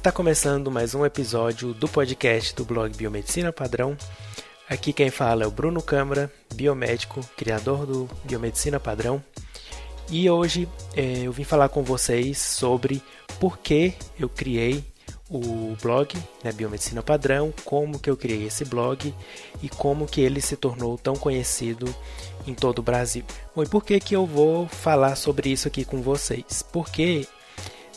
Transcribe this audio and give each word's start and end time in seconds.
Está 0.00 0.10
começando 0.10 0.70
mais 0.70 0.94
um 0.94 1.04
episódio 1.04 1.74
do 1.74 1.86
podcast 1.86 2.56
do 2.56 2.64
blog 2.64 2.96
Biomedicina 2.96 3.52
Padrão. 3.52 3.94
Aqui 4.66 4.94
quem 4.94 5.10
fala 5.10 5.44
é 5.44 5.46
o 5.46 5.50
Bruno 5.50 5.82
Câmara, 5.82 6.32
biomédico, 6.54 7.20
criador 7.36 7.84
do 7.84 8.08
Biomedicina 8.24 8.80
Padrão. 8.80 9.22
E 10.10 10.30
hoje 10.30 10.66
é, 10.96 11.18
eu 11.24 11.32
vim 11.32 11.44
falar 11.44 11.68
com 11.68 11.82
vocês 11.82 12.38
sobre 12.38 13.02
por 13.38 13.58
que 13.58 13.92
eu 14.18 14.26
criei 14.26 14.82
o 15.28 15.76
blog 15.82 16.16
né, 16.42 16.50
Biomedicina 16.50 17.02
Padrão, 17.02 17.52
como 17.62 17.98
que 17.98 18.08
eu 18.08 18.16
criei 18.16 18.46
esse 18.46 18.64
blog 18.64 19.14
e 19.62 19.68
como 19.68 20.06
que 20.06 20.22
ele 20.22 20.40
se 20.40 20.56
tornou 20.56 20.96
tão 20.96 21.14
conhecido 21.14 21.94
em 22.46 22.54
todo 22.54 22.78
o 22.78 22.82
Brasil. 22.82 23.22
Bom, 23.54 23.64
e 23.64 23.68
por 23.68 23.84
que, 23.84 24.00
que 24.00 24.16
eu 24.16 24.24
vou 24.24 24.66
falar 24.66 25.14
sobre 25.14 25.50
isso 25.50 25.68
aqui 25.68 25.84
com 25.84 26.00
vocês? 26.00 26.64
Porque 26.72 27.28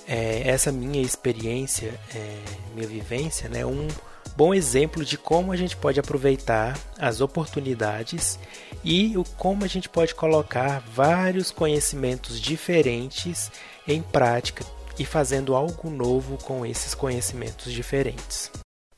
é, 0.08 0.48
essa 0.48 0.72
minha 0.72 1.02
experiência, 1.02 2.00
é, 2.14 2.40
minha 2.74 2.88
vivência, 2.88 3.50
né, 3.50 3.66
um 3.66 3.88
bom 4.36 4.54
exemplo 4.54 5.06
de 5.06 5.18
como 5.18 5.52
a 5.52 5.56
gente 5.56 5.76
pode 5.76 6.00
aproveitar 6.00 6.78
as 6.98 7.22
oportunidades 7.22 8.40
e 8.84 9.16
o 9.18 9.24
como 9.24 9.64
a 9.64 9.68
gente 9.68 9.88
pode 9.88 10.16
colocar 10.16 10.80
vários 10.80 11.52
conhecimentos 11.52 12.40
diferentes 12.40 13.52
em 13.88 14.02
prática 14.02 14.66
e 14.98 15.06
fazendo 15.06 15.56
algo 15.56 15.90
novo 15.90 16.38
com 16.38 16.66
esses 16.66 16.94
conhecimentos 16.94 17.72
diferentes. 17.72 18.52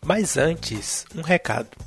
Mas 0.05 0.37
antes, 0.37 1.05
um 1.15 1.21
recado. 1.21 1.69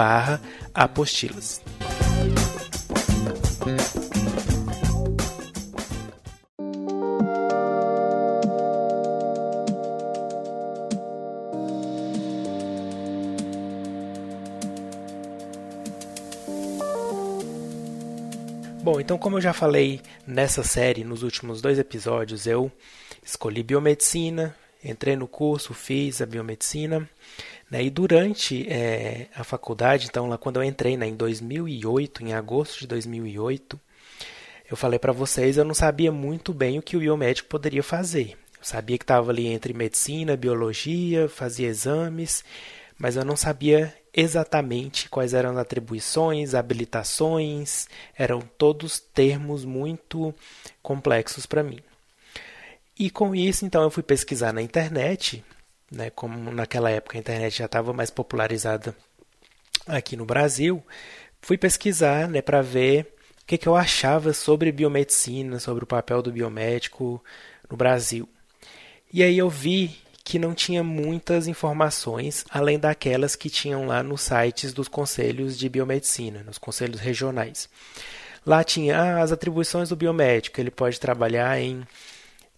barra 0.00 0.40
apostilas. 0.72 1.60
Bom, 18.82 18.98
então 18.98 19.18
como 19.18 19.36
eu 19.36 19.42
já 19.42 19.52
falei 19.52 20.00
nessa 20.26 20.62
série, 20.62 21.04
nos 21.04 21.22
últimos 21.22 21.60
dois 21.60 21.78
episódios, 21.78 22.46
eu 22.46 22.72
escolhi 23.22 23.62
biomedicina, 23.62 24.56
entrei 24.82 25.14
no 25.14 25.28
curso, 25.28 25.74
fiz 25.74 26.22
a 26.22 26.26
biomedicina, 26.26 27.06
né, 27.70 27.84
e 27.84 27.90
durante 27.90 28.66
é, 28.68 29.28
a 29.34 29.44
faculdade, 29.44 30.06
então 30.06 30.28
lá 30.28 30.36
quando 30.36 30.56
eu 30.56 30.64
entrei 30.64 30.96
né, 30.96 31.06
em 31.06 31.14
2008, 31.14 32.24
em 32.24 32.32
agosto 32.32 32.80
de 32.80 32.86
2008, 32.88 33.78
eu 34.70 34.76
falei 34.76 34.98
para 34.98 35.12
vocês, 35.12 35.56
eu 35.56 35.64
não 35.64 35.74
sabia 35.74 36.10
muito 36.10 36.52
bem 36.52 36.78
o 36.78 36.82
que 36.82 36.96
o 36.96 37.00
biomédico 37.00 37.48
poderia 37.48 37.82
fazer. 37.82 38.36
Eu 38.58 38.64
sabia 38.64 38.98
que 38.98 39.04
estava 39.04 39.30
ali 39.30 39.46
entre 39.46 39.72
medicina, 39.72 40.36
biologia, 40.36 41.28
fazia 41.28 41.68
exames, 41.68 42.44
mas 42.98 43.16
eu 43.16 43.24
não 43.24 43.36
sabia 43.36 43.94
exatamente 44.12 45.08
quais 45.08 45.32
eram 45.32 45.50
as 45.50 45.56
atribuições, 45.56 46.54
habilitações, 46.54 47.88
eram 48.16 48.40
todos 48.40 48.98
termos 49.00 49.64
muito 49.64 50.34
complexos 50.82 51.46
para 51.46 51.62
mim. 51.62 51.80
E 52.98 53.08
com 53.08 53.34
isso, 53.34 53.64
então, 53.64 53.82
eu 53.82 53.90
fui 53.90 54.02
pesquisar 54.02 54.52
na 54.52 54.60
internet, 54.60 55.42
né, 55.90 56.10
como 56.10 56.52
naquela 56.52 56.90
época 56.90 57.16
a 57.16 57.20
internet 57.20 57.58
já 57.58 57.64
estava 57.64 57.92
mais 57.92 58.10
popularizada 58.10 58.94
aqui 59.86 60.16
no 60.16 60.24
Brasil, 60.24 60.82
fui 61.40 61.58
pesquisar 61.58 62.28
né, 62.28 62.40
para 62.40 62.62
ver 62.62 63.14
o 63.42 63.46
que, 63.46 63.58
que 63.58 63.66
eu 63.66 63.74
achava 63.74 64.32
sobre 64.32 64.70
biomedicina, 64.70 65.58
sobre 65.58 65.84
o 65.84 65.86
papel 65.86 66.22
do 66.22 66.30
biomédico 66.30 67.22
no 67.68 67.76
Brasil. 67.76 68.28
E 69.12 69.22
aí 69.22 69.36
eu 69.36 69.50
vi 69.50 69.98
que 70.22 70.38
não 70.38 70.54
tinha 70.54 70.84
muitas 70.84 71.48
informações 71.48 72.44
além 72.50 72.78
daquelas 72.78 73.34
que 73.34 73.50
tinham 73.50 73.86
lá 73.86 74.02
nos 74.02 74.20
sites 74.20 74.72
dos 74.72 74.86
conselhos 74.86 75.58
de 75.58 75.68
biomedicina, 75.68 76.44
nos 76.44 76.58
conselhos 76.58 77.00
regionais. 77.00 77.68
Lá 78.46 78.62
tinha 78.62 78.96
ah, 78.96 79.22
as 79.22 79.32
atribuições 79.32 79.88
do 79.88 79.96
biomédico, 79.96 80.60
ele 80.60 80.70
pode 80.70 81.00
trabalhar 81.00 81.58
em 81.60 81.84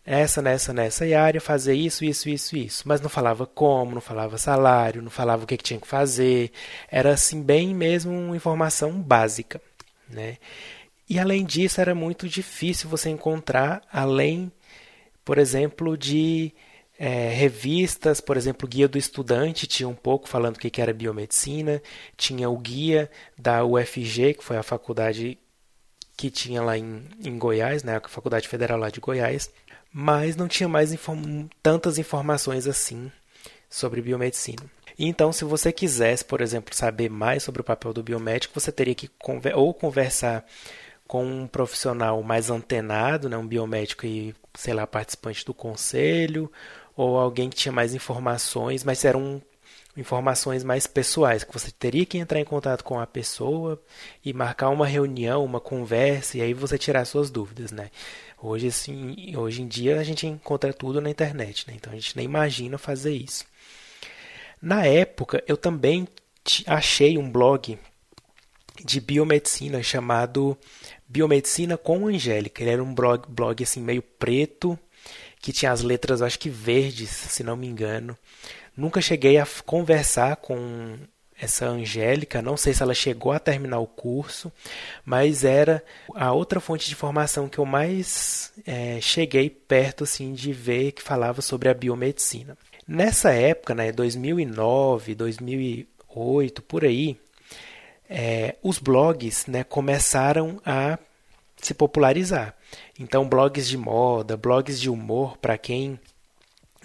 essa, 0.05 0.43
nessa, 0.43 0.73
nessa 0.73 1.05
área, 1.17 1.41
fazer 1.41 1.75
isso, 1.75 2.05
isso, 2.05 2.29
isso, 2.29 2.57
isso. 2.57 2.83
Mas 2.87 3.01
não 3.01 3.09
falava 3.09 3.47
como, 3.47 3.95
não 3.95 4.01
falava 4.01 4.37
salário, 4.37 5.03
não 5.03 5.11
falava 5.11 5.45
o 5.45 5.47
que, 5.47 5.57
que 5.57 5.65
tinha 5.65 5.81
que 5.81 5.87
fazer. 5.87 6.51
Era 6.91 7.13
assim, 7.13 7.43
bem 7.43 7.75
mesmo 7.75 8.35
informação 8.35 9.01
básica. 9.01 9.61
Né? 10.09 10.39
E 11.09 11.19
além 11.19 11.45
disso, 11.45 11.81
era 11.81 11.95
muito 11.95 12.29
difícil 12.29 12.89
você 12.89 13.11
encontrar, 13.11 13.83
além, 13.93 14.51
por 15.25 15.39
exemplo, 15.39 15.97
de 15.97 16.53
é, 16.99 17.29
revistas, 17.31 18.21
por 18.21 18.37
exemplo, 18.37 18.67
o 18.67 18.69
Guia 18.69 18.89
do 18.89 18.99
Estudante 18.99 19.67
tinha 19.67 19.89
um 19.89 19.95
pouco 19.95 20.29
falando 20.29 20.57
o 20.57 20.59
que, 20.59 20.71
que 20.71 20.81
era 20.81 20.93
biomedicina, 20.93 21.83
tinha 22.17 22.49
o 22.49 22.57
guia 22.57 23.11
da 23.39 23.65
UFG, 23.65 24.35
que 24.35 24.45
foi 24.45 24.57
a 24.57 24.63
faculdade 24.63 25.39
que 26.23 26.31
tinha 26.31 26.63
lá 26.63 26.79
em, 26.79 27.03
em 27.25 27.37
Goiás, 27.37 27.83
né, 27.83 27.97
a 27.97 28.09
Faculdade 28.09 28.47
Federal 28.47 28.79
lá 28.79 28.91
de 28.91 29.01
Goiás, 29.01 29.51
mas 29.93 30.37
não 30.37 30.47
tinha 30.47 30.69
mais 30.69 30.93
inform 30.93 31.49
tantas 31.61 31.99
informações 31.99 32.69
assim 32.69 33.11
sobre 33.69 34.01
biomedicina. 34.01 34.63
Então, 34.97 35.33
se 35.33 35.45
você 35.45 35.73
quisesse, 35.73 36.25
por 36.25 36.41
exemplo, 36.41 36.77
saber 36.77 37.11
mais 37.11 37.43
sobre 37.43 37.61
o 37.61 37.65
papel 37.65 37.93
do 37.93 38.05
biomédico, 38.05 38.55
você 38.55 38.71
teria 38.71 38.95
que 38.95 39.09
conver 39.19 39.57
ou 39.57 39.75
conversar 39.75 40.47
com 41.09 41.27
um 41.27 41.49
profissional 41.49 42.23
mais 42.23 42.51
antenado, 42.51 43.29
né, 43.29 43.37
um 43.37 43.45
biomédico 43.45 44.07
e, 44.07 44.33
sei 44.55 44.75
lá, 44.75 44.87
participante 44.87 45.45
do 45.45 45.53
conselho, 45.53 46.53
ou 46.97 47.19
alguém 47.19 47.51
que 47.51 47.57
tinha 47.57 47.73
mais 47.73 47.95
informações, 47.95 48.85
mas 48.85 49.05
eram 49.05 49.43
informações 49.97 50.65
mais 50.65 50.87
pessoais, 50.87 51.45
que 51.45 51.53
você 51.53 51.71
teria 51.71 52.07
que 52.07 52.19
entrar 52.19 52.41
em 52.41 52.45
contato 52.45 52.83
com 52.83 52.99
a 52.99 53.07
pessoa 53.07 53.81
e 54.25 54.33
marcar 54.33 54.71
uma 54.71 54.87
reunião, 54.87 55.45
uma 55.45 55.61
conversa, 55.61 56.39
e 56.39 56.41
aí 56.41 56.55
você 56.55 56.79
tirar 56.79 57.05
suas 57.05 57.31
dúvidas, 57.31 57.71
né? 57.71 57.91
Hoje, 58.43 58.69
assim, 58.69 59.37
hoje 59.37 59.63
em 59.63 59.69
dia 59.69 60.01
a 60.01 60.05
gente 60.05 60.27
encontra 60.27 60.73
tudo 60.73 61.01
na 61.01 61.11
internet, 61.11 61.69
né? 61.69 61.75
então 61.77 61.93
a 61.93 61.97
gente 61.97 62.17
nem 62.17 62.25
imagina 62.25 62.77
fazer 62.79 63.15
isso. 63.15 63.45
Na 64.61 64.87
época, 64.87 65.43
eu 65.47 65.57
também 65.57 66.09
achei 66.67 67.19
um 67.19 67.31
blog 67.31 67.79
de 68.85 69.01
biomedicina 69.01 69.83
chamado 69.83 70.57
Biomedicina 71.07 71.77
com 71.77 72.07
Angélica. 72.07 72.63
Ele 72.63 72.71
era 72.71 72.83
um 72.83 72.95
blog, 72.95 73.25
blog 73.29 73.63
assim 73.63 73.81
meio 73.81 74.03
preto, 74.03 74.79
que 75.41 75.53
tinha 75.53 75.71
as 75.71 75.83
letras, 75.83 76.23
acho 76.23 76.39
que 76.39 76.49
verdes, 76.49 77.11
se 77.11 77.43
não 77.43 77.57
me 77.57 77.67
engano. 77.67 78.17
Nunca 78.77 79.01
cheguei 79.01 79.39
a 79.39 79.47
conversar 79.65 80.37
com 80.37 80.97
essa 81.43 81.67
Angélica, 81.67 82.41
não 82.41 82.57
sei 82.57 82.73
se 82.73 82.83
ela 82.83 82.95
chegou 82.95 83.33
a 83.33 83.39
terminar 83.39 83.81
o 83.81 83.87
curso, 83.87 84.53
mas 85.05 85.43
era 85.43 85.85
a 86.15 86.33
outra 86.33 86.61
fonte 86.61 86.87
de 86.87 86.93
informação 86.93 87.49
que 87.49 87.59
eu 87.59 87.67
mais 87.67 88.53
é, 88.65 89.01
cheguei 89.01 89.51
perto 89.51 90.05
assim 90.05 90.33
de 90.35 90.53
ver 90.53 90.93
que 90.93 91.03
falava 91.03 91.43
sobre 91.43 91.69
a 91.69 91.75
biomedicina. 91.75 92.57
Nessa 92.87 93.33
época, 93.33 93.75
né, 93.75 93.91
2009, 93.91 95.15
2008, 95.15 96.63
por 96.63 96.85
aí, 96.85 97.19
é, 98.09 98.57
os 98.63 98.79
blogs 98.79 99.47
né, 99.47 99.65
começaram 99.65 100.61
a 100.65 100.99
se 101.57 101.75
popularizar. 101.75 102.55
Então, 102.99 103.29
blogs 103.29 103.69
de 103.69 103.77
moda, 103.77 104.37
blogs 104.37 104.81
de 104.81 104.91
humor, 104.91 105.37
para 105.39 105.57
quem 105.57 105.99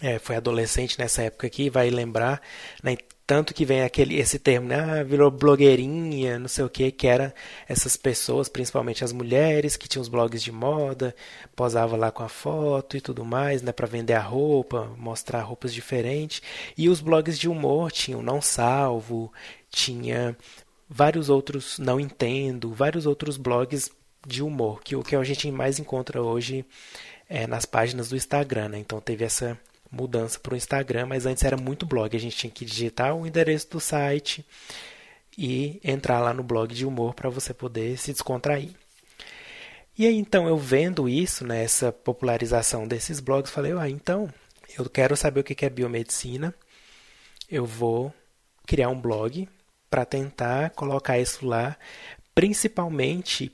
é, 0.01 0.19
foi 0.19 0.35
adolescente 0.35 0.97
nessa 0.99 1.23
época 1.23 1.47
aqui, 1.47 1.69
vai 1.69 1.89
lembrar, 1.89 2.41
né, 2.83 2.97
tanto 3.27 3.53
que 3.53 3.65
vem 3.65 3.81
aquele 3.81 4.17
esse 4.17 4.39
termo, 4.39 4.69
né? 4.69 4.79
Ah, 4.79 5.03
virou 5.03 5.29
blogueirinha, 5.29 6.39
não 6.39 6.47
sei 6.47 6.63
o 6.63 6.69
que, 6.69 6.89
que 6.91 7.07
era 7.07 7.35
essas 7.67 7.97
pessoas, 7.97 8.47
principalmente 8.47 9.03
as 9.03 9.11
mulheres, 9.11 9.75
que 9.75 9.85
tinham 9.85 10.01
os 10.01 10.07
blogs 10.07 10.41
de 10.41 10.49
moda, 10.49 11.13
posava 11.53 11.97
lá 11.97 12.09
com 12.09 12.23
a 12.23 12.29
foto 12.29 12.95
e 12.95 13.01
tudo 13.01 13.25
mais, 13.25 13.61
né? 13.61 13.73
Para 13.73 13.85
vender 13.85 14.13
a 14.13 14.21
roupa, 14.21 14.89
mostrar 14.97 15.41
roupas 15.41 15.73
diferentes. 15.73 16.41
E 16.77 16.87
os 16.87 17.01
blogs 17.01 17.37
de 17.37 17.49
humor 17.49 17.91
tinham 17.91 18.21
Não 18.21 18.41
Salvo, 18.41 19.31
tinha 19.69 20.37
vários 20.89 21.29
outros 21.29 21.77
Não 21.79 21.99
Entendo, 21.99 22.73
vários 22.73 23.05
outros 23.05 23.35
blogs 23.35 23.91
de 24.25 24.41
humor, 24.41 24.81
que 24.81 24.95
o 24.95 25.03
que 25.03 25.17
a 25.17 25.23
gente 25.25 25.51
mais 25.51 25.79
encontra 25.79 26.21
hoje 26.21 26.65
é 27.27 27.45
nas 27.45 27.65
páginas 27.65 28.07
do 28.07 28.15
Instagram, 28.15 28.69
né? 28.69 28.79
Então 28.79 29.01
teve 29.01 29.25
essa 29.25 29.59
mudança 29.91 30.39
para 30.39 30.53
o 30.53 30.57
Instagram, 30.57 31.05
mas 31.07 31.25
antes 31.25 31.43
era 31.43 31.57
muito 31.57 31.85
blog. 31.85 32.15
A 32.15 32.19
gente 32.19 32.35
tinha 32.35 32.51
que 32.51 32.65
digitar 32.65 33.15
o 33.15 33.25
endereço 33.25 33.69
do 33.69 33.79
site 33.79 34.45
e 35.37 35.79
entrar 35.83 36.19
lá 36.19 36.33
no 36.33 36.43
blog 36.43 36.73
de 36.73 36.85
humor 36.85 37.13
para 37.13 37.29
você 37.29 37.53
poder 37.53 37.97
se 37.97 38.11
descontrair. 38.11 38.71
E 39.97 40.05
aí 40.05 40.15
então 40.15 40.47
eu 40.47 40.57
vendo 40.57 41.09
isso, 41.09 41.45
né, 41.45 41.63
essa 41.63 41.91
popularização 41.91 42.87
desses 42.87 43.19
blogs, 43.19 43.51
falei, 43.51 43.73
ah, 43.73 43.89
então 43.89 44.31
eu 44.77 44.87
quero 44.89 45.17
saber 45.17 45.39
o 45.39 45.43
que 45.43 45.65
é 45.65 45.69
biomedicina, 45.69 46.53
eu 47.49 47.65
vou 47.65 48.13
criar 48.65 48.89
um 48.89 48.99
blog 48.99 49.47
para 49.89 50.05
tentar 50.05 50.69
colocar 50.71 51.17
isso 51.17 51.45
lá, 51.45 51.77
principalmente 52.35 53.51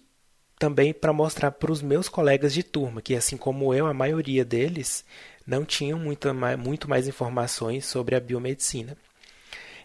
também 0.63 0.93
para 0.93 1.11
mostrar 1.11 1.51
para 1.51 1.73
os 1.73 1.81
meus 1.81 2.07
colegas 2.07 2.53
de 2.53 2.63
turma, 2.63 3.01
que 3.01 3.17
assim 3.17 3.35
como 3.35 3.73
eu, 3.73 3.85
a 3.85 3.93
maioria 3.93 4.45
deles 4.45 5.03
não 5.45 5.65
tinham 5.65 5.99
muito 5.99 6.33
mais, 6.33 6.57
muito 6.57 6.89
mais 6.89 7.05
informações 7.05 7.85
sobre 7.85 8.15
a 8.15 8.19
biomedicina. 8.21 8.95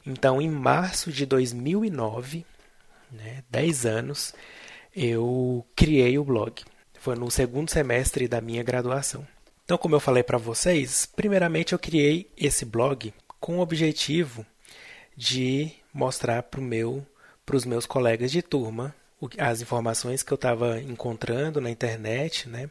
Então, 0.07 0.41
em 0.41 0.49
março 0.49 1.11
de 1.11 1.27
2009, 1.27 2.47
né, 3.11 3.43
10 3.51 3.87
anos, 3.87 4.33
eu 4.95 5.67
criei 5.75 6.17
o 6.17 6.23
blog. 6.23 6.63
Foi 7.01 7.17
no 7.17 7.29
segundo 7.29 7.73
semestre 7.73 8.29
da 8.29 8.41
minha 8.41 8.63
graduação. 8.63 9.27
Então, 9.65 9.77
como 9.77 9.97
eu 9.97 10.01
falei 10.01 10.23
para 10.23 10.39
vocês, 10.39 11.07
primeiramente 11.07 11.73
eu 11.73 11.79
criei 11.81 12.31
esse 12.37 12.65
blog 12.65 13.13
com 13.41 13.59
o 13.59 13.63
objetivo 13.63 14.47
de 15.17 15.73
mostrar 15.93 16.45
para 16.45 16.61
meu, 16.61 17.05
os 17.53 17.65
meus 17.65 17.85
colegas 17.85 18.31
de 18.31 18.43
turma 18.43 18.95
as 19.39 19.61
informações 19.61 20.23
que 20.23 20.33
eu 20.33 20.37
estava 20.37 20.81
encontrando 20.81 21.61
na 21.61 21.71
internet, 21.71 22.49
né? 22.49 22.71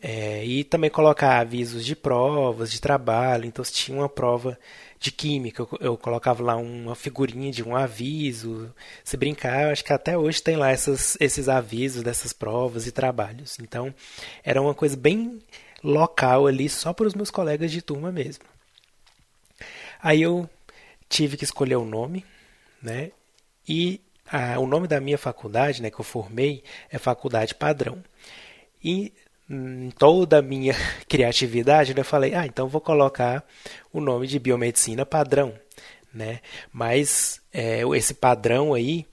É, 0.00 0.44
e 0.44 0.64
também 0.64 0.88
colocar 0.88 1.38
avisos 1.38 1.84
de 1.84 1.94
provas, 1.94 2.70
de 2.70 2.80
trabalho. 2.80 3.44
Então, 3.44 3.64
se 3.64 3.72
tinha 3.72 3.98
uma 3.98 4.08
prova 4.08 4.58
de 4.98 5.12
química, 5.12 5.62
eu, 5.62 5.78
eu 5.80 5.96
colocava 5.98 6.42
lá 6.42 6.56
uma 6.56 6.94
figurinha 6.94 7.52
de 7.52 7.62
um 7.62 7.76
aviso. 7.76 8.72
Se 9.04 9.16
brincar, 9.16 9.70
acho 9.70 9.84
que 9.84 9.92
até 9.92 10.16
hoje 10.16 10.42
tem 10.42 10.56
lá 10.56 10.70
essas, 10.70 11.16
esses 11.20 11.48
avisos 11.48 12.02
dessas 12.02 12.32
provas 12.32 12.86
e 12.86 12.92
trabalhos. 12.92 13.58
Então, 13.60 13.94
era 14.42 14.62
uma 14.62 14.74
coisa 14.74 14.96
bem 14.96 15.38
local 15.84 16.46
ali, 16.46 16.68
só 16.68 16.92
para 16.92 17.06
os 17.06 17.14
meus 17.14 17.30
colegas 17.30 17.70
de 17.70 17.82
turma 17.82 18.10
mesmo. 18.10 18.44
Aí 20.02 20.22
eu 20.22 20.48
tive 21.08 21.36
que 21.36 21.44
escolher 21.44 21.76
o 21.76 21.84
nome, 21.84 22.24
né? 22.82 23.12
E 23.68 24.00
a, 24.30 24.58
o 24.58 24.66
nome 24.66 24.86
da 24.86 25.00
minha 25.00 25.18
faculdade, 25.18 25.82
né, 25.82 25.90
que 25.90 26.00
eu 26.00 26.04
formei, 26.04 26.62
é 26.90 26.98
Faculdade 26.98 27.54
Padrão. 27.54 28.02
E 28.82 29.12
em 29.48 29.90
toda 29.90 30.38
a 30.38 30.42
minha 30.42 30.74
criatividade, 31.08 31.94
né, 31.94 32.00
eu 32.00 32.04
falei, 32.04 32.34
ah, 32.34 32.46
então 32.46 32.68
vou 32.68 32.80
colocar 32.80 33.44
o 33.92 34.00
nome 34.00 34.26
de 34.26 34.38
Biomedicina 34.38 35.04
Padrão, 35.04 35.54
né? 36.12 36.40
Mas 36.72 37.40
é, 37.52 37.82
esse 37.96 38.14
padrão 38.14 38.74
aí 38.74 39.06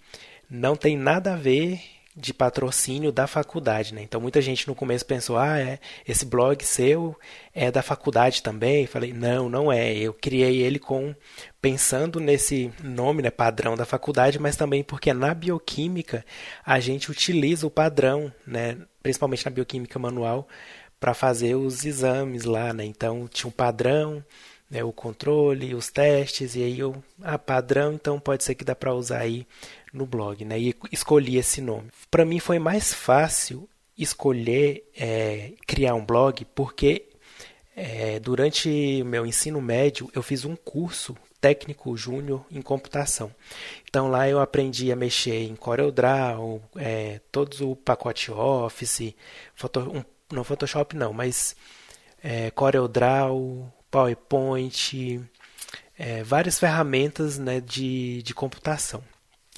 não 0.50 0.76
tem 0.76 0.98
nada 0.98 1.34
a 1.34 1.38
ver 1.38 1.82
de 2.20 2.34
patrocínio 2.34 3.12
da 3.12 3.26
faculdade, 3.26 3.94
né? 3.94 4.02
Então 4.02 4.20
muita 4.20 4.42
gente 4.42 4.68
no 4.68 4.76
começo 4.76 5.06
pensou, 5.06 5.38
ah, 5.38 5.58
é, 5.58 5.80
esse 6.08 6.26
blog 6.26 6.64
seu 6.64 7.18
é 7.54 7.72
da 7.72 7.82
faculdade 7.82 8.44
também. 8.44 8.86
falei, 8.86 9.14
não, 9.14 9.50
não 9.50 9.72
é. 9.72 9.94
Eu 9.94 10.14
criei 10.14 10.62
ele 10.62 10.78
com 10.78 11.16
pensando 11.62 12.20
nesse 12.20 12.72
nome, 12.84 13.22
né, 13.22 13.32
padrão 13.32 13.76
da 13.76 13.86
faculdade, 13.86 14.38
mas 14.38 14.56
também 14.56 14.84
porque 14.84 15.14
na 15.14 15.34
bioquímica 15.34 16.26
a 16.66 16.80
gente 16.80 17.10
utiliza 17.10 17.66
o 17.66 17.72
padrão, 17.72 18.32
né, 18.46 18.78
principalmente 19.02 19.46
na 19.46 19.52
bioquímica 19.52 19.98
manual, 19.98 20.48
para 21.00 21.14
fazer 21.14 21.56
os 21.56 21.86
exames 21.86 22.44
lá, 22.44 22.74
né? 22.74 22.84
Então 22.84 23.28
tinha 23.28 23.48
um 23.48 23.52
padrão, 23.52 24.24
né, 24.70 24.84
o 24.84 24.92
controle, 24.92 25.74
os 25.74 25.90
testes, 25.90 26.56
e 26.56 26.64
aí 26.64 26.80
eu, 26.80 27.02
ah, 27.22 27.40
padrão, 27.40 27.94
então 27.94 28.20
pode 28.20 28.44
ser 28.44 28.56
que 28.56 28.64
dá 28.64 28.76
para 28.76 28.94
usar 28.94 29.20
aí 29.20 29.48
no 29.94 30.06
blog, 30.06 30.44
né? 30.46 30.60
E 30.60 30.76
escolhi 30.92 31.38
esse 31.38 31.62
nome. 31.62 31.90
Para 32.10 32.26
mim 32.26 32.40
foi 32.40 32.60
mais 32.60 32.94
fácil 32.94 33.68
escolher 33.98 34.90
é, 34.98 35.54
criar 35.68 35.94
um 35.96 36.06
blog 36.06 36.46
porque 36.56 37.10
é, 37.76 38.20
durante 38.20 39.04
meu 39.04 39.26
ensino 39.26 39.62
médio 39.62 40.10
eu 40.14 40.24
fiz 40.24 40.46
um 40.46 40.56
curso 40.56 41.16
técnico 41.42 41.96
júnior 41.96 42.46
em 42.52 42.62
computação. 42.62 43.34
Então 43.88 44.10
lá 44.10 44.28
eu 44.28 44.40
aprendi 44.40 44.92
a 44.92 44.96
mexer 44.96 45.44
em 45.44 45.56
CorelDRAW, 45.56 46.62
é, 46.76 47.22
todos 47.32 47.62
o 47.62 47.76
pacote 47.76 48.32
Office, 48.32 49.14
Photo, 49.56 49.80
um, 49.80 50.04
não 50.32 50.44
Photoshop 50.44 50.96
não, 50.96 51.14
mas 51.14 51.56
é, 52.22 52.52
CorelDRAW, 52.52 53.72
PowerPoint, 53.90 55.22
é, 55.98 56.24
várias 56.24 56.60
ferramentas 56.60 57.38
né, 57.38 57.60
de, 57.60 58.22
de 58.24 58.34
computação. 58.34 59.04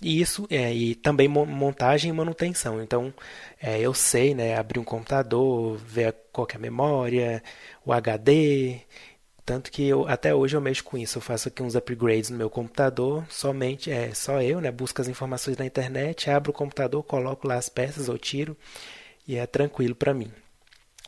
E 0.01 0.19
isso 0.19 0.48
é, 0.50 0.74
e 0.74 0.95
também 0.95 1.27
montagem 1.27 2.09
e 2.09 2.13
manutenção. 2.13 2.81
Então, 2.81 3.13
é, 3.62 3.80
eu 3.80 3.94
sei, 3.94 4.33
né, 4.33 4.57
abrir 4.57 4.80
um 4.80 4.83
computador, 4.83 5.77
ver 5.77 6.15
qual 6.31 6.48
é 6.51 6.56
a 6.56 6.59
memória, 6.59 7.44
o 7.86 7.94
HD, 7.94 8.81
tanto 9.45 9.71
que 9.71 9.88
eu 9.88 10.07
até 10.07 10.33
hoje 10.33 10.56
eu 10.56 10.62
mexo 10.62 10.83
com 10.83 10.98
isso. 10.98 11.18
Eu 11.18 11.21
faço 11.21 11.48
aqui 11.50 11.62
uns 11.62 11.75
upgrades 11.75 12.30
no 12.30 12.38
meu 12.38 12.50
computador, 12.50 13.25
somente 13.30 13.92
é 13.92 14.13
só 14.13 14.42
eu, 14.42 14.62
né, 14.62 14.71
busco 14.71 15.01
as 15.01 15.07
informações 15.07 15.57
na 15.57 15.65
internet, 15.65 16.30
abro 16.30 16.51
o 16.51 16.53
computador, 16.53 17.03
coloco 17.03 17.48
lá 17.48 17.56
as 17.56 17.69
peças 17.69 18.09
ou 18.09 18.18
tiro 18.18 18.56
e 19.27 19.36
é 19.36 19.45
tranquilo 19.45 19.95
para 19.95 20.13
mim. 20.13 20.31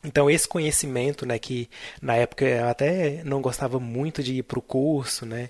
Então 0.03 0.29
esse 0.29 0.47
conhecimento, 0.47 1.25
né, 1.25 1.39
que 1.39 1.69
na 2.01 2.15
época 2.15 2.45
eu 2.45 2.67
até 2.67 3.23
não 3.23 3.41
gostava 3.41 3.79
muito 3.79 4.21
de 4.21 4.35
ir 4.35 4.43
para 4.43 4.59
o 4.59 4.61
curso, 4.61 5.25
né, 5.25 5.49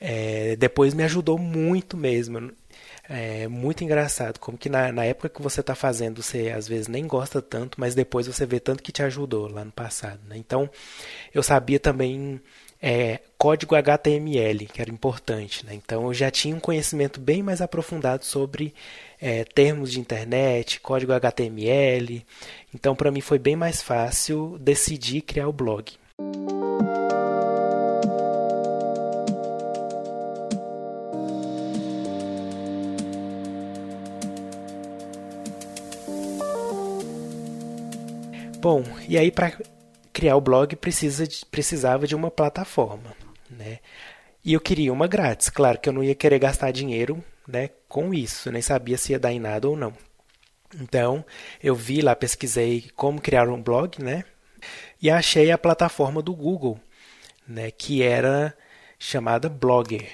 é, 0.00 0.56
depois 0.56 0.94
me 0.94 1.04
ajudou 1.04 1.38
muito 1.38 1.96
mesmo. 1.96 2.52
É 3.12 3.48
muito 3.48 3.82
engraçado, 3.82 4.38
como 4.38 4.56
que 4.56 4.68
na, 4.68 4.92
na 4.92 5.04
época 5.04 5.28
que 5.28 5.42
você 5.42 5.62
está 5.62 5.74
fazendo, 5.74 6.22
você 6.22 6.50
às 6.50 6.68
vezes 6.68 6.86
nem 6.86 7.08
gosta 7.08 7.42
tanto, 7.42 7.80
mas 7.80 7.92
depois 7.92 8.28
você 8.28 8.46
vê 8.46 8.60
tanto 8.60 8.84
que 8.84 8.92
te 8.92 9.02
ajudou 9.02 9.50
lá 9.50 9.64
no 9.64 9.72
passado. 9.72 10.20
Né? 10.28 10.36
Então, 10.36 10.70
eu 11.34 11.42
sabia 11.42 11.80
também 11.80 12.40
é, 12.80 13.18
código 13.36 13.74
HTML, 13.74 14.64
que 14.66 14.80
era 14.80 14.92
importante. 14.92 15.66
Né? 15.66 15.74
Então, 15.74 16.06
eu 16.06 16.14
já 16.14 16.30
tinha 16.30 16.54
um 16.54 16.60
conhecimento 16.60 17.18
bem 17.18 17.42
mais 17.42 17.60
aprofundado 17.60 18.24
sobre 18.24 18.72
é, 19.20 19.42
termos 19.42 19.90
de 19.90 19.98
internet, 19.98 20.78
código 20.78 21.12
HTML. 21.12 22.24
Então, 22.72 22.94
para 22.94 23.10
mim 23.10 23.20
foi 23.20 23.40
bem 23.40 23.56
mais 23.56 23.82
fácil 23.82 24.56
decidir 24.60 25.22
criar 25.22 25.48
o 25.48 25.52
blog. 25.52 25.94
Bom, 38.60 38.84
e 39.08 39.16
aí 39.16 39.30
para 39.30 39.56
criar 40.12 40.36
o 40.36 40.40
blog 40.40 40.76
precisa 40.76 41.26
de, 41.26 41.46
precisava 41.46 42.06
de 42.06 42.14
uma 42.14 42.30
plataforma, 42.30 43.16
né? 43.48 43.78
E 44.44 44.52
eu 44.52 44.60
queria 44.60 44.92
uma 44.92 45.06
grátis. 45.06 45.48
Claro 45.48 45.80
que 45.80 45.88
eu 45.88 45.94
não 45.94 46.04
ia 46.04 46.14
querer 46.14 46.38
gastar 46.38 46.70
dinheiro, 46.70 47.24
né, 47.48 47.70
com 47.88 48.12
isso, 48.12 48.52
nem 48.52 48.60
sabia 48.60 48.98
se 48.98 49.12
ia 49.12 49.18
dar 49.18 49.32
em 49.32 49.40
nada 49.40 49.66
ou 49.66 49.78
não. 49.78 49.94
Então, 50.78 51.24
eu 51.62 51.74
vi 51.74 52.02
lá, 52.02 52.14
pesquisei 52.14 52.90
como 52.94 53.18
criar 53.18 53.48
um 53.48 53.62
blog, 53.62 54.02
né? 54.02 54.24
E 55.00 55.08
achei 55.10 55.50
a 55.50 55.56
plataforma 55.56 56.20
do 56.20 56.34
Google, 56.34 56.78
né, 57.48 57.70
que 57.70 58.02
era 58.02 58.54
chamada 58.98 59.48
Blogger, 59.48 60.06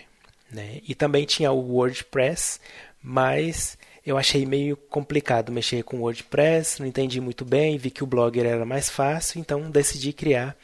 né? 0.52 0.80
E 0.86 0.94
também 0.94 1.26
tinha 1.26 1.50
o 1.50 1.72
WordPress, 1.72 2.60
mas 3.02 3.76
eu 4.06 4.16
achei 4.16 4.46
meio 4.46 4.76
complicado 4.76 5.50
mexer 5.50 5.82
com 5.82 6.00
WordPress, 6.00 6.78
não 6.78 6.86
entendi 6.86 7.20
muito 7.20 7.44
bem, 7.44 7.76
vi 7.76 7.90
que 7.90 8.04
o 8.04 8.06
Blogger 8.06 8.46
era 8.46 8.64
mais 8.64 8.88
fácil, 8.88 9.40
então 9.40 9.68
decidi 9.68 10.12
criar 10.12 10.56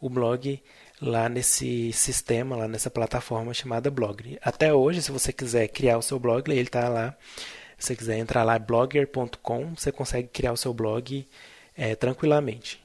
o 0.00 0.10
blog 0.10 0.60
lá 1.00 1.28
nesse 1.28 1.92
sistema, 1.92 2.56
lá 2.56 2.66
nessa 2.66 2.90
plataforma 2.90 3.54
chamada 3.54 3.88
Blogger. 3.88 4.38
Até 4.42 4.74
hoje, 4.74 5.00
se 5.00 5.12
você 5.12 5.32
quiser 5.32 5.68
criar 5.68 5.96
o 5.96 6.02
seu 6.02 6.18
blog, 6.18 6.50
ele 6.50 6.62
está 6.62 6.88
lá. 6.88 7.16
Se 7.78 7.86
você 7.86 7.96
quiser 7.96 8.18
entrar 8.18 8.42
lá, 8.42 8.58
blogger.com, 8.58 9.74
você 9.76 9.92
consegue 9.92 10.26
criar 10.28 10.52
o 10.52 10.56
seu 10.56 10.74
blog 10.74 11.24
é, 11.76 11.94
tranquilamente. 11.94 12.82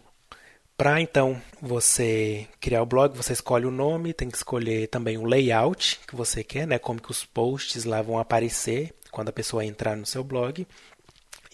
Para 0.77 1.01
então 1.01 1.41
você 1.59 2.47
criar 2.59 2.83
o 2.83 2.85
blog, 2.85 3.15
você 3.17 3.33
escolhe 3.33 3.65
o 3.65 3.71
nome, 3.71 4.13
tem 4.13 4.29
que 4.29 4.37
escolher 4.37 4.87
também 4.87 5.17
o 5.17 5.25
layout 5.25 5.99
que 6.07 6.15
você 6.15 6.43
quer, 6.43 6.67
né? 6.67 6.77
Como 6.77 7.01
que 7.01 7.09
os 7.09 7.25
posts 7.25 7.85
lá 7.85 8.01
vão 8.01 8.19
aparecer 8.19 8.93
quando 9.13 9.29
a 9.29 9.33
pessoa 9.33 9.63
entrar 9.63 9.95
no 9.95 10.05
seu 10.05 10.23
blog 10.23 10.67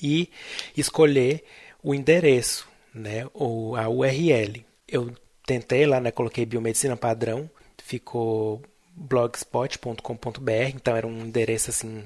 e 0.02 0.30
escolher 0.76 1.44
o 1.84 1.94
endereço, 1.94 2.68
né, 2.94 3.28
ou 3.34 3.76
a 3.76 3.88
URL. 3.88 4.66
Eu 4.88 5.14
tentei 5.46 5.86
lá, 5.86 6.00
né, 6.00 6.10
coloquei 6.10 6.46
biomedicina 6.46 6.98
padrão, 6.98 7.50
ficou 7.84 8.62
blogspot.com.br, 8.96 10.52
então 10.74 10.96
era 10.96 11.06
um 11.06 11.26
endereço 11.26 11.70
assim, 11.70 12.04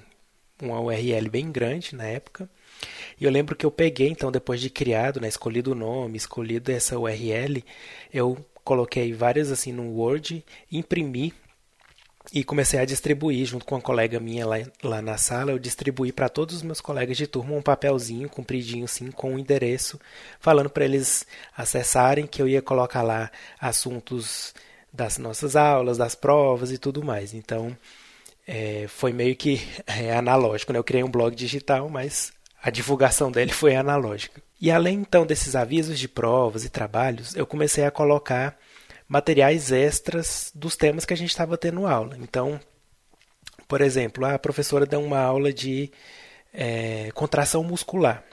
uma 0.62 0.82
URL 0.82 1.30
bem 1.30 1.52
grande 1.52 1.96
na 1.96 2.06
época. 2.06 2.50
E 3.20 3.24
eu 3.24 3.32
lembro 3.32 3.56
que 3.56 3.66
eu 3.66 3.72
peguei, 3.72 4.10
então, 4.10 4.32
depois 4.32 4.60
de 4.60 4.70
criado, 4.70 5.22
né, 5.22 5.28
escolhido 5.28 5.72
o 5.72 5.76
nome, 5.76 6.18
escolhido 6.18 6.72
essa 6.72 6.98
URL, 6.98 7.64
eu 8.14 8.44
coloquei 8.64 9.14
várias 9.14 9.52
assim 9.52 9.72
no 9.72 9.92
Word, 9.92 10.44
imprimi 10.72 11.34
e 12.34 12.44
comecei 12.44 12.80
a 12.80 12.86
distribuir 12.86 13.46
junto 13.46 13.64
com 13.64 13.76
uma 13.76 13.82
colega 13.82 14.20
minha 14.20 14.48
lá, 14.48 14.56
lá 14.82 15.02
na 15.04 15.18
sala. 15.18 15.52
Eu 15.52 15.60
distribuí 15.60 16.12
para 16.12 16.28
todos 16.28 16.56
os 16.56 16.64
meus 16.64 16.82
colegas 16.82 17.16
de 17.16 17.28
turma 17.28 17.54
um 17.54 17.62
papelzinho 17.62 18.28
compridinho 18.28 18.86
assim 18.86 19.12
com 19.12 19.30
o 19.30 19.34
um 19.36 19.40
endereço, 19.40 20.00
falando 20.40 20.70
para 20.70 20.84
eles 20.84 21.28
acessarem 21.56 22.26
que 22.26 22.42
eu 22.42 22.48
ia 22.48 22.60
colocar 22.60 23.04
lá 23.04 23.30
assuntos 23.62 24.56
das 24.92 25.20
nossas 25.20 25.56
aulas, 25.56 26.00
das 26.00 26.16
provas 26.16 26.72
e 26.72 26.80
tudo 26.80 27.04
mais. 27.04 27.36
Então 27.36 27.78
é, 28.48 28.86
foi 28.88 29.14
meio 29.14 29.36
que 29.36 29.62
é, 29.86 30.16
analógico. 30.16 30.74
Né? 30.74 30.80
Eu 30.80 30.84
criei 30.84 31.04
um 31.04 31.12
blog 31.12 31.36
digital, 31.36 31.88
mas 31.88 32.34
a 32.64 32.72
divulgação 32.72 33.32
dele 33.32 33.52
foi 33.54 33.76
analógica. 33.76 34.42
E 34.60 34.72
além 34.72 35.02
então 35.02 35.24
desses 35.24 35.56
avisos 35.56 36.00
de 36.00 36.08
provas 36.08 36.66
e 36.66 36.70
trabalhos, 36.70 37.36
eu 37.36 37.46
comecei 37.46 37.86
a 37.86 37.92
colocar 37.92 38.58
materiais 39.08 39.72
extras 39.72 40.52
dos 40.54 40.76
temas 40.76 41.06
que 41.06 41.14
a 41.14 41.18
gente 41.18 41.30
estava 41.30 41.58
tendo 41.58 41.86
aula. 41.86 42.18
Então, 42.20 42.60
por 43.68 43.82
exemplo, 43.82 44.26
a 44.26 44.38
professora 44.40 44.86
deu 44.86 45.02
uma 45.02 45.20
aula 45.20 45.52
de 45.52 45.92
é, 46.54 47.10
contração 47.14 47.64
muscular, 47.64 48.24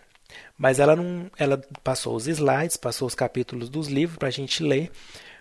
mas 0.57 0.79
ela 0.79 0.95
não, 0.95 1.31
ela 1.39 1.61
passou 1.83 2.15
os 2.15 2.27
slides, 2.27 2.77
passou 2.77 3.09
os 3.09 3.15
capítulos 3.15 3.69
dos 3.69 3.89
livros 3.89 4.19
para 4.19 4.29
a 4.29 4.33
gente 4.33 4.63
ler, 4.63 4.91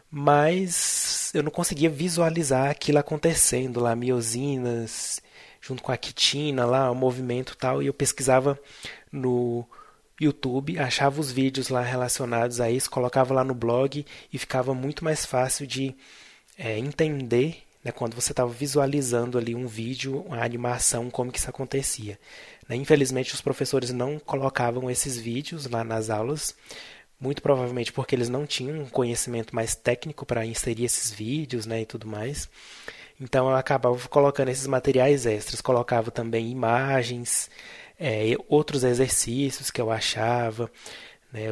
mas 0.10 1.32
eu 1.34 1.44
não 1.44 1.52
conseguia 1.52 1.90
visualizar 1.90 2.70
aquilo 2.70 2.98
acontecendo 2.98 3.80
lá, 3.80 3.96
miosinas 3.96 5.22
junto 5.62 5.84
com 5.84 5.92
a 5.92 5.98
quitina 5.98 6.66
lá, 6.66 6.90
o 6.90 6.96
movimento 6.96 7.56
tal, 7.58 7.84
e 7.84 7.88
eu 7.88 7.94
pesquisava 7.94 8.58
no 9.12 9.68
YouTube, 10.20 10.78
achava 10.78 11.20
os 11.20 11.32
vídeos 11.32 11.70
lá 11.70 11.82
relacionados 11.82 12.60
a 12.60 12.70
isso, 12.70 12.90
colocava 12.90 13.34
lá 13.34 13.44
no 13.44 13.54
blog 13.54 14.06
e 14.32 14.38
ficava 14.38 14.74
muito 14.74 15.04
mais 15.04 15.26
fácil 15.26 15.66
de 15.66 15.96
é, 16.58 16.78
entender 16.78 17.64
né, 17.84 17.92
quando 17.92 18.14
você 18.14 18.32
estava 18.32 18.50
visualizando 18.50 19.38
ali 19.38 19.56
um 19.56 19.68
vídeo, 19.68 20.22
uma 20.28 20.44
animação, 20.44 21.10
como 21.10 21.32
que 21.32 21.40
isso 21.40 21.50
acontecia. 21.50 22.20
Né, 22.68 22.76
infelizmente, 22.76 23.34
os 23.34 23.42
professores 23.42 23.92
não 23.92 24.20
colocavam 24.20 24.90
esses 24.90 25.18
vídeos 25.18 25.66
lá 25.66 25.84
nas 25.84 26.10
aulas, 26.10 26.56
muito 27.20 27.42
provavelmente 27.42 27.92
porque 27.92 28.16
eles 28.16 28.30
não 28.30 28.46
tinham 28.46 28.82
um 28.82 28.90
conhecimento 28.90 29.56
mais 29.56 29.76
técnico 29.76 30.26
para 30.26 30.46
inserir 30.46 30.86
esses 30.86 31.12
vídeos 31.12 31.66
né, 31.66 31.82
e 31.82 31.86
tudo 31.86 32.08
mais. 32.08 32.50
Então 33.20 33.50
eu 33.50 33.56
acabava 33.56 33.98
colocando 34.08 34.48
esses 34.50 34.68
materiais 34.68 35.26
extras, 35.26 35.60
colocava 35.60 36.10
também 36.10 36.50
imagens, 36.50 37.50
é, 38.00 38.36
outros 38.48 38.84
exercícios 38.84 39.70
que 39.70 39.82
eu 39.82 39.92
achava. 39.92 40.72
Né? 41.32 41.50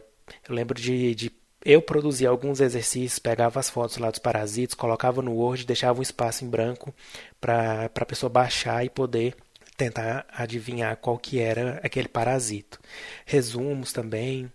Eu 0.47 0.55
lembro 0.55 0.79
de, 0.79 1.13
de 1.13 1.31
eu 1.63 1.81
produzir 1.81 2.25
alguns 2.25 2.61
exercícios, 2.61 3.19
pegava 3.19 3.59
as 3.59 3.69
fotos 3.69 3.97
lá 3.97 4.09
dos 4.09 4.19
parasitas, 4.19 4.73
colocava 4.73 5.21
no 5.21 5.33
Word, 5.33 5.65
deixava 5.65 5.99
um 5.99 6.03
espaço 6.03 6.45
em 6.45 6.49
branco 6.49 6.93
para 7.41 7.91
a 7.93 8.05
pessoa 8.05 8.29
baixar 8.29 8.85
e 8.85 8.89
poder 8.89 9.35
tentar 9.75 10.25
adivinhar 10.31 10.97
qual 10.97 11.17
que 11.17 11.39
era 11.39 11.79
aquele 11.83 12.07
parasito. 12.07 12.79
Resumos 13.25 13.91
também 13.91 14.51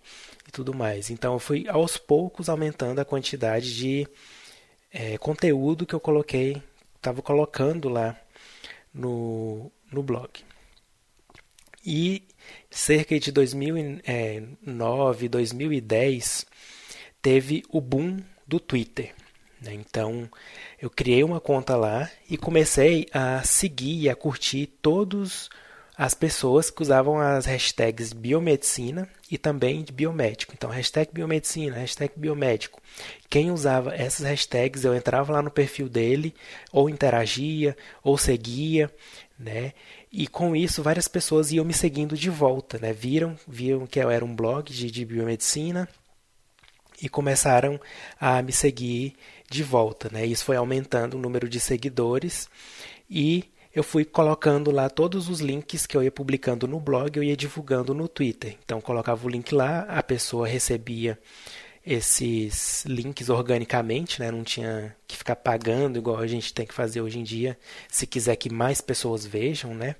e 0.49 0.51
tudo 0.51 0.75
mais. 0.75 1.11
Então 1.11 1.35
eu 1.35 1.39
fui 1.39 1.69
aos 1.69 1.97
poucos 1.97 2.49
aumentando 2.49 2.99
a 3.01 3.05
quantidade 3.05 3.75
de 3.75 4.09
é, 4.91 5.17
conteúdo 5.19 5.87
que 5.87 5.95
eu 5.95 6.01
coloquei, 6.01 6.63
estava 6.97 7.23
colocando 7.23 7.89
lá 7.89 8.17
no, 8.93 9.71
no 9.93 10.03
blog. 10.03 10.31
E 11.85 12.23
cerca 12.71 13.19
de 13.19 13.33
2009, 13.33 15.29
2010, 15.29 16.47
teve 17.21 17.65
o 17.69 17.81
boom 17.81 18.19
do 18.47 18.61
Twitter. 18.61 19.13
Né? 19.61 19.75
Então, 19.75 20.29
eu 20.81 20.89
criei 20.91 21.25
uma 21.25 21.41
conta 21.41 21.77
lá 21.77 22.11
e 22.29 22.37
comecei 22.37 23.07
a 23.13 23.43
seguir 23.43 24.03
e 24.03 24.11
a 24.11 24.17
curtir 24.17 24.67
todas 24.81 25.49
as 25.97 26.15
pessoas 26.15 26.71
que 26.71 26.83
usavam 26.83 27.21
as 27.21 27.45
hashtags 27.47 28.13
biomedicina 28.13 29.09
e 29.31 29.37
também 29.37 29.83
de 29.83 29.93
biomédico. 29.93 30.53
Então, 30.57 30.71
hashtag 30.71 31.13
biomedicina, 31.13 31.77
hashtag 31.77 32.15
biomédico. 32.17 32.81
Quem 33.29 33.51
usava 33.51 33.95
essas 33.95 34.27
hashtags, 34.27 34.85
eu 34.85 34.95
entrava 34.95 35.33
lá 35.33 35.43
no 35.43 35.51
perfil 35.51 35.89
dele, 35.89 36.35
ou 36.73 36.89
interagia, 36.89 37.77
ou 38.03 38.17
seguia, 38.17 38.91
né? 39.39 39.73
E 40.13 40.27
com 40.27 40.55
isso, 40.55 40.83
várias 40.83 41.09
pessoas 41.09 41.53
iam 41.53 41.65
me 41.65 41.73
seguindo 41.73 42.17
de 42.17 42.29
volta, 42.29 42.79
né? 42.79 42.93
Viram, 42.93 43.35
viram 43.49 43.87
que 43.87 43.99
eu 43.99 44.11
era 44.11 44.23
um 44.23 44.37
blog 44.37 44.71
de, 44.71 44.91
de 44.91 45.05
biomedicina 45.07 45.89
e 47.01 47.09
começaram 47.09 47.81
a 48.21 48.43
me 48.43 48.53
seguir 48.53 49.15
de 49.51 49.63
volta, 49.63 50.11
né? 50.13 50.27
Isso 50.27 50.45
foi 50.45 50.57
aumentando 50.57 51.15
o 51.15 51.21
número 51.21 51.49
de 51.49 51.59
seguidores 51.59 52.47
e 53.09 53.45
eu 53.75 53.83
fui 53.83 54.05
colocando 54.05 54.71
lá 54.71 54.91
todos 54.91 55.31
os 55.31 55.41
links 55.41 55.87
que 55.87 55.97
eu 55.97 56.03
ia 56.03 56.13
publicando 56.13 56.69
no 56.69 56.79
blog, 56.79 57.17
eu 57.17 57.23
ia 57.23 57.37
divulgando 57.37 57.95
no 57.95 58.07
Twitter. 58.07 58.59
Então 58.63 58.83
colocava 58.83 59.27
o 59.27 59.31
link 59.31 59.55
lá, 59.55 59.81
a 59.89 60.03
pessoa 60.03 60.47
recebia 60.47 61.19
esses 61.85 62.85
links 62.87 63.29
organicamente, 63.29 64.21
né? 64.21 64.31
não 64.31 64.45
tinha 64.45 64.95
que 65.07 65.17
ficar 65.17 65.37
pagando 65.37 65.99
igual 65.99 66.19
a 66.19 66.27
gente 66.27 66.55
tem 66.55 66.67
que 66.67 66.75
fazer 66.75 67.01
hoje 67.01 67.19
em 67.19 67.25
dia, 67.25 67.59
se 67.89 68.07
quiser 68.07 68.37
que 68.37 68.53
mais 68.53 68.81
pessoas 68.81 69.27
vejam, 69.27 69.75
né? 69.75 69.97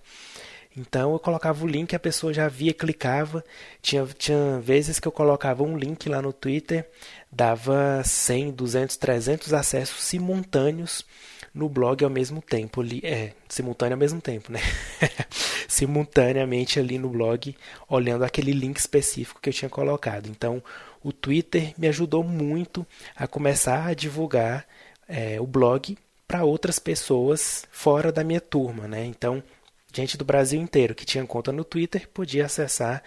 Então 0.77 1.13
eu 1.13 1.19
colocava 1.19 1.65
o 1.65 1.69
link, 1.69 1.95
a 1.95 1.99
pessoa 1.99 2.33
já 2.33 2.49
via, 2.49 2.73
clicava. 2.73 3.45
Tinha, 3.83 4.07
tinha 4.17 4.59
vezes 4.61 4.99
que 4.99 5.07
eu 5.07 5.13
colocava 5.13 5.63
um 5.63 5.77
link 5.77 6.09
lá 6.09 6.23
no 6.23 6.33
Twitter, 6.33 6.89
dava 7.31 8.03
100, 8.03 8.53
200, 8.53 8.97
300 8.97 9.53
acessos 9.53 10.03
simultâneos 10.03 11.05
no 11.55 11.69
blog 11.69 12.03
ao 12.03 12.11
mesmo 12.11 12.41
tempo. 12.41 12.83
É, 13.03 13.33
simultâneo 13.49 13.95
ao 13.95 13.99
mesmo 13.99 14.21
tempo, 14.21 14.51
né? 14.51 14.61
Simultaneamente 15.69 16.79
ali 16.79 16.99
no 16.99 17.11
blog, 17.11 17.55
olhando 17.89 18.25
aquele 18.25 18.53
link 18.53 18.79
específico 18.79 19.41
que 19.41 19.51
eu 19.51 19.55
tinha 19.55 19.69
colocado. 19.69 20.29
Então 20.29 20.63
o 21.03 21.13
Twitter 21.13 21.75
me 21.77 21.89
ajudou 21.89 22.23
muito 22.23 22.87
a 23.17 23.27
começar 23.27 23.87
a 23.87 23.95
divulgar 23.95 24.67
é, 25.09 25.41
o 25.41 25.47
blog 25.47 25.97
para 26.27 26.45
outras 26.45 26.79
pessoas 26.79 27.67
fora 27.71 28.11
da 28.11 28.25
minha 28.25 28.41
turma, 28.41 28.89
né? 28.89 29.05
Então, 29.05 29.43
gente 29.93 30.17
do 30.17 30.25
Brasil 30.25 30.61
inteiro 30.61 30.95
que 30.95 31.05
tinha 31.05 31.27
conta 31.27 31.53
no 31.53 31.65
Twitter 31.65 32.09
podia 32.09 32.47
acessar 32.47 33.03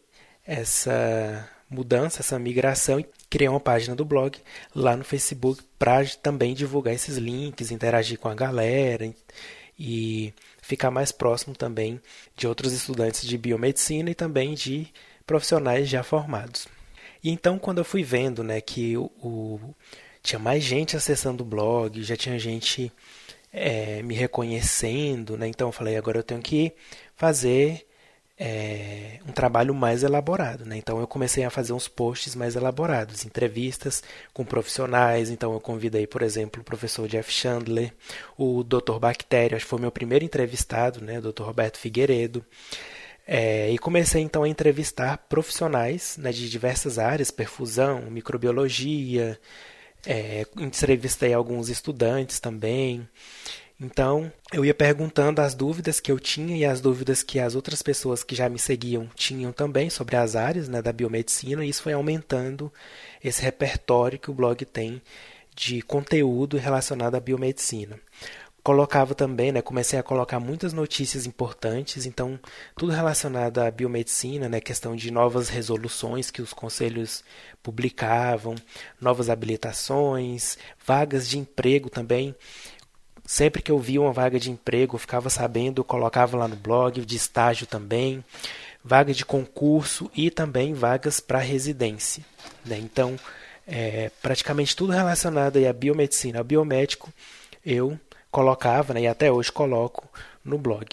essa 0.45 1.49
mudança, 1.71 2.21
essa 2.21 2.39
migração 2.39 2.99
e 2.99 3.07
criei 3.29 3.49
uma 3.49 3.61
página 3.61 3.95
do 3.95 4.05
blog 4.05 4.39
lá 4.75 4.97
no 4.97 5.05
Facebook 5.05 5.63
para 5.79 6.05
também 6.23 6.53
divulgar 6.53 6.93
esses 6.93 7.17
links, 7.17 7.71
interagir 7.71 8.19
com 8.19 8.29
a 8.29 8.35
galera 8.35 9.15
e 9.79 10.35
ficar 10.61 10.91
mais 10.91 11.13
próximo 11.13 11.55
também 11.55 12.01
de 12.37 12.47
outros 12.47 12.73
estudantes 12.73 13.27
de 13.27 13.39
biomedicina 13.39 14.11
e 14.11 14.15
também 14.15 14.55
de 14.55 14.89
profissionais 15.27 15.89
já 15.89 16.03
formados. 16.03 16.67
E 17.23 17.31
então 17.31 17.59
quando 17.59 17.79
eu 17.79 17.85
fui 17.85 18.03
vendo, 18.03 18.43
né, 18.43 18.61
que 18.61 18.97
o, 18.97 19.05
o 19.23 19.75
tinha 20.23 20.39
mais 20.39 20.63
gente 20.63 20.97
acessando 20.97 21.43
o 21.43 21.47
blog, 21.47 22.03
já 22.03 22.17
tinha 22.17 22.39
gente 22.39 22.93
é, 23.53 24.03
me 24.03 24.15
reconhecendo, 24.15 25.37
né? 25.37 25.49
Então 25.49 25.69
eu 25.69 25.73
falei, 25.73 25.97
agora 25.97 26.19
eu 26.19 26.23
tenho 26.23 26.43
que 26.43 26.73
fazer 27.17 27.87
é, 28.43 29.19
um 29.29 29.33
trabalho 29.33 29.75
mais 29.75 30.03
elaborado. 30.03 30.65
Né? 30.65 30.79
Então 30.79 30.99
eu 30.99 31.07
comecei 31.07 31.45
a 31.45 31.51
fazer 31.51 31.75
uns 31.75 31.87
posts 31.87 32.35
mais 32.35 32.57
elaborados, 32.57 33.27
entrevistas 33.27 34.03
com 34.33 34.47
profissionais. 34.47 35.29
Então 35.29 35.53
eu 35.53 35.61
convidei, 35.61 36.07
por 36.07 36.23
exemplo, 36.23 36.63
o 36.63 36.65
professor 36.65 37.07
Jeff 37.07 37.31
Chandler, 37.31 37.93
o 38.39 38.65
Dr. 38.65 38.99
Bactéria, 38.99 39.57
acho 39.57 39.67
que 39.67 39.71
foi 39.71 39.79
meu 39.79 39.93
primeiro 39.93 40.25
entrevistado, 40.25 41.05
né? 41.05 41.19
o 41.19 41.33
Dr. 41.33 41.43
Roberto 41.43 41.77
Figueiredo. 41.77 42.43
É, 43.27 43.71
e 43.71 43.79
comecei 43.79 44.23
então 44.23 44.43
a 44.43 44.49
entrevistar 44.49 45.19
profissionais 45.29 46.17
né, 46.17 46.33
de 46.33 46.49
diversas 46.49 46.99
áreas, 46.99 47.31
perfusão, 47.31 48.11
microbiologia, 48.11 49.39
é, 50.07 50.47
entrevistei 50.57 51.35
alguns 51.35 51.69
estudantes 51.69 52.41
também. 52.41 53.07
Então, 53.83 54.31
eu 54.53 54.63
ia 54.63 54.75
perguntando 54.75 55.41
as 55.41 55.55
dúvidas 55.55 56.01
que 56.01 56.13
eu 56.13 56.21
tinha 56.21 56.55
e 56.55 56.67
as 56.67 56.83
dúvidas 56.83 57.23
que 57.23 57.41
as 57.41 57.55
outras 57.55 57.81
pessoas 57.81 58.23
que 58.23 58.35
já 58.35 58.47
me 58.47 58.59
seguiam 58.59 59.09
tinham 59.15 59.53
também 59.53 59.89
sobre 59.89 60.17
as 60.17 60.37
áreas 60.37 60.69
né, 60.69 60.83
da 60.83 60.93
biomedicina, 60.93 61.65
e 61.65 61.71
isso 61.71 61.83
foi 61.83 61.95
aumentando 61.95 62.71
esse 63.25 63.41
repertório 63.41 64.19
que 64.19 64.31
o 64.31 64.35
blog 64.35 64.67
tem 64.67 65.01
de 65.57 65.81
conteúdo 65.81 66.59
relacionado 66.59 67.15
à 67.15 67.21
biomedicina. 67.21 67.99
Colocava 68.63 69.15
também, 69.15 69.51
né, 69.51 69.63
comecei 69.63 69.99
a 69.99 70.03
colocar 70.03 70.39
muitas 70.39 70.75
notícias 70.75 71.25
importantes, 71.25 72.05
então 72.05 72.39
tudo 72.77 72.93
relacionado 72.93 73.61
à 73.61 73.71
biomedicina, 73.71 74.47
né, 74.47 74.61
questão 74.61 74.95
de 74.95 75.11
novas 75.11 75.49
resoluções 75.49 76.31
que 76.31 76.43
os 76.43 76.53
conselhos 76.53 77.25
publicavam, 77.63 78.55
novas 79.01 79.31
habilitações, 79.31 80.59
vagas 80.85 81.27
de 81.27 81.39
emprego 81.39 81.89
também. 81.89 82.37
Sempre 83.31 83.63
que 83.63 83.71
eu 83.71 83.79
via 83.79 84.01
uma 84.01 84.13
vaga 84.13 84.41
de 84.41 84.51
emprego, 84.51 84.97
eu 84.97 84.99
ficava 84.99 85.31
sabendo, 85.31 85.79
eu 85.79 85.85
colocava 85.85 86.37
lá 86.37 86.49
no 86.49 86.57
blog, 86.57 87.07
de 87.07 87.15
estágio 87.15 87.65
também, 87.65 88.25
vaga 88.83 89.15
de 89.15 89.25
concurso 89.25 90.11
e 90.17 90.33
também 90.33 90.75
vagas 90.75 91.21
para 91.21 91.39
residência. 91.39 92.25
Né? 92.67 92.77
Então, 92.79 93.17
é, 93.69 94.11
praticamente 94.21 94.75
tudo 94.75 94.93
relacionado 94.93 95.65
à 95.65 95.73
biomedicina, 95.73 96.41
ao 96.41 96.45
biomédico, 96.45 97.13
eu 97.65 97.97
colocava, 98.33 98.95
né, 98.95 99.03
e 99.03 99.07
até 99.07 99.31
hoje 99.31 99.53
coloco 99.53 100.09
no 100.45 100.59
blog. 100.59 100.89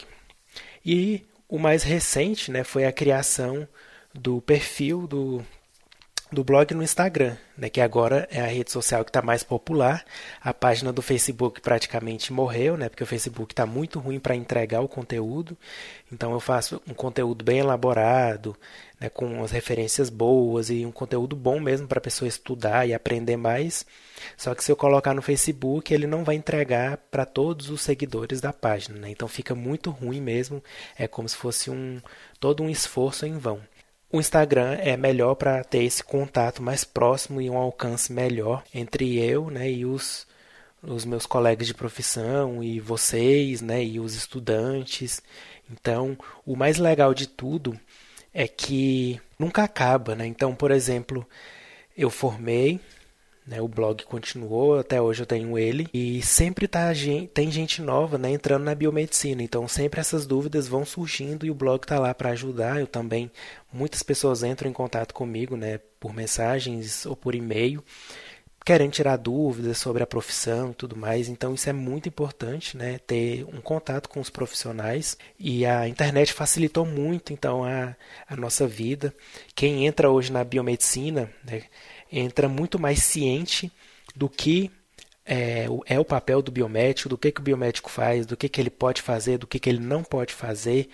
E 0.85 1.25
o 1.49 1.57
mais 1.57 1.81
recente 1.81 2.51
né, 2.51 2.63
foi 2.63 2.85
a 2.85 2.91
criação 2.91 3.67
do 4.13 4.41
perfil 4.41 5.07
do 5.07 5.43
do 6.31 6.43
blog 6.43 6.73
no 6.73 6.83
Instagram, 6.83 7.37
né, 7.57 7.69
que 7.69 7.79
agora 7.79 8.27
é 8.29 8.41
a 8.41 8.47
rede 8.47 8.71
social 8.71 9.03
que 9.05 9.09
está 9.09 9.21
mais 9.21 9.43
popular. 9.43 10.03
A 10.41 10.53
página 10.53 10.91
do 10.91 11.01
Facebook 11.01 11.61
praticamente 11.61 12.33
morreu, 12.33 12.75
né, 12.75 12.89
porque 12.89 13.03
o 13.03 13.07
Facebook 13.07 13.53
está 13.53 13.65
muito 13.65 13.99
ruim 13.99 14.19
para 14.19 14.35
entregar 14.35 14.81
o 14.81 14.87
conteúdo. 14.87 15.57
Então 16.11 16.33
eu 16.33 16.39
faço 16.39 16.81
um 16.87 16.93
conteúdo 16.93 17.45
bem 17.45 17.59
elaborado, 17.59 18.55
né, 18.99 19.09
com 19.09 19.41
as 19.43 19.51
referências 19.51 20.09
boas 20.09 20.69
e 20.69 20.85
um 20.85 20.91
conteúdo 20.91 21.35
bom 21.35 21.59
mesmo 21.59 21.87
para 21.87 21.99
a 21.99 22.01
pessoa 22.01 22.27
estudar 22.27 22.87
e 22.87 22.93
aprender 22.93 23.37
mais. 23.37 23.85
Só 24.35 24.53
que 24.53 24.63
se 24.63 24.71
eu 24.71 24.75
colocar 24.75 25.13
no 25.13 25.21
Facebook, 25.21 25.93
ele 25.93 26.07
não 26.07 26.23
vai 26.23 26.35
entregar 26.35 26.97
para 27.09 27.25
todos 27.25 27.69
os 27.69 27.81
seguidores 27.81 28.41
da 28.41 28.51
página. 28.51 28.99
Né, 28.99 29.11
então 29.11 29.27
fica 29.27 29.55
muito 29.55 29.91
ruim 29.91 30.19
mesmo. 30.19 30.61
É 30.97 31.07
como 31.07 31.27
se 31.29 31.37
fosse 31.37 31.69
um 31.69 32.01
todo 32.39 32.63
um 32.63 32.69
esforço 32.69 33.25
em 33.25 33.37
vão. 33.37 33.61
O 34.09 34.21
Instagram 34.21 34.77
é 34.79 34.95
melhor 34.95 35.35
para 35.35 35.61
ter 35.65 35.83
esse 35.83 36.01
contato 36.01 36.63
mais 36.63 36.85
próximo 36.85 37.41
e 37.41 37.49
um 37.49 37.57
alcance 37.57 38.11
melhor 38.13 38.63
entre 38.73 39.19
eu 39.19 39.49
né, 39.49 39.69
e 39.69 39.85
os, 39.85 40.25
os 40.81 41.03
meus 41.03 41.25
colegas 41.25 41.67
de 41.67 41.73
profissão 41.73 42.63
e 42.63 42.79
vocês 42.79 43.61
né, 43.61 43.83
e 43.83 43.99
os 43.99 44.15
estudantes. 44.15 45.21
Então, 45.69 46.17
o 46.45 46.55
mais 46.55 46.77
legal 46.77 47.13
de 47.13 47.27
tudo 47.27 47.77
é 48.33 48.47
que 48.47 49.19
nunca 49.37 49.63
acaba. 49.63 50.15
Né? 50.15 50.25
Então, 50.25 50.55
por 50.55 50.71
exemplo, 50.71 51.27
eu 51.97 52.09
formei 52.09 52.79
né? 53.47 53.61
O 53.61 53.67
blog 53.67 54.03
continuou, 54.03 54.77
até 54.77 55.01
hoje 55.01 55.21
eu 55.21 55.25
tenho 55.25 55.57
ele. 55.57 55.87
E 55.93 56.21
sempre 56.21 56.67
tá, 56.67 56.91
tem 57.33 57.49
gente 57.49 57.81
nova 57.81 58.17
né, 58.17 58.29
entrando 58.31 58.63
na 58.63 58.75
biomedicina. 58.75 59.41
Então 59.41 59.67
sempre 59.67 60.01
essas 60.01 60.25
dúvidas 60.25 60.67
vão 60.67 60.83
surgindo 60.85 61.45
e 61.45 61.51
o 61.51 61.55
blog 61.55 61.83
está 61.83 61.97
lá 61.97 62.13
para 62.13 62.31
ajudar. 62.31 62.79
Eu 62.79 62.87
também. 62.87 63.31
Muitas 63.71 64.03
pessoas 64.03 64.43
entram 64.43 64.69
em 64.69 64.73
contato 64.73 65.13
comigo 65.13 65.55
né, 65.55 65.79
por 65.99 66.13
mensagens 66.13 67.05
ou 67.05 67.15
por 67.15 67.33
e-mail 67.33 67.83
querendo 68.67 68.91
tirar 68.91 69.15
dúvidas 69.15 69.77
sobre 69.77 70.03
a 70.03 70.05
profissão 70.05 70.71
e 70.71 70.73
tudo 70.73 70.93
mais. 70.93 71.29
Então 71.29 71.53
isso 71.53 71.69
é 71.69 71.73
muito 71.73 72.09
importante, 72.09 72.75
né? 72.75 72.99
Ter 73.07 73.45
um 73.45 73.61
contato 73.61 74.09
com 74.09 74.19
os 74.19 74.29
profissionais 74.29 75.17
e 75.39 75.65
a 75.65 75.87
internet 75.87 76.33
facilitou 76.33 76.85
muito 76.85 77.31
então 77.31 77.63
a, 77.63 77.95
a 78.27 78.35
nossa 78.35 78.67
vida. 78.67 79.15
Quem 79.55 79.87
entra 79.87 80.09
hoje 80.11 80.33
na 80.33 80.43
biomedicina, 80.43 81.31
né, 81.45 81.63
entra 82.11 82.47
muito 82.47 82.79
mais 82.79 83.03
ciente 83.03 83.71
do 84.15 84.29
que 84.29 84.71
é, 85.25 85.65
é, 85.85 85.99
o 85.99 86.05
papel 86.05 86.41
do 86.41 86.51
biomédico, 86.51 87.09
do 87.09 87.17
que, 87.17 87.31
que 87.31 87.41
o 87.41 87.43
biomédico 87.43 87.89
faz, 87.89 88.25
do 88.25 88.37
que, 88.37 88.47
que 88.47 88.61
ele 88.61 88.69
pode 88.69 89.01
fazer, 89.01 89.37
do 89.37 89.45
que, 89.45 89.59
que 89.59 89.69
ele 89.69 89.79
não 89.79 90.03
pode 90.03 90.33
fazer, 90.33 90.89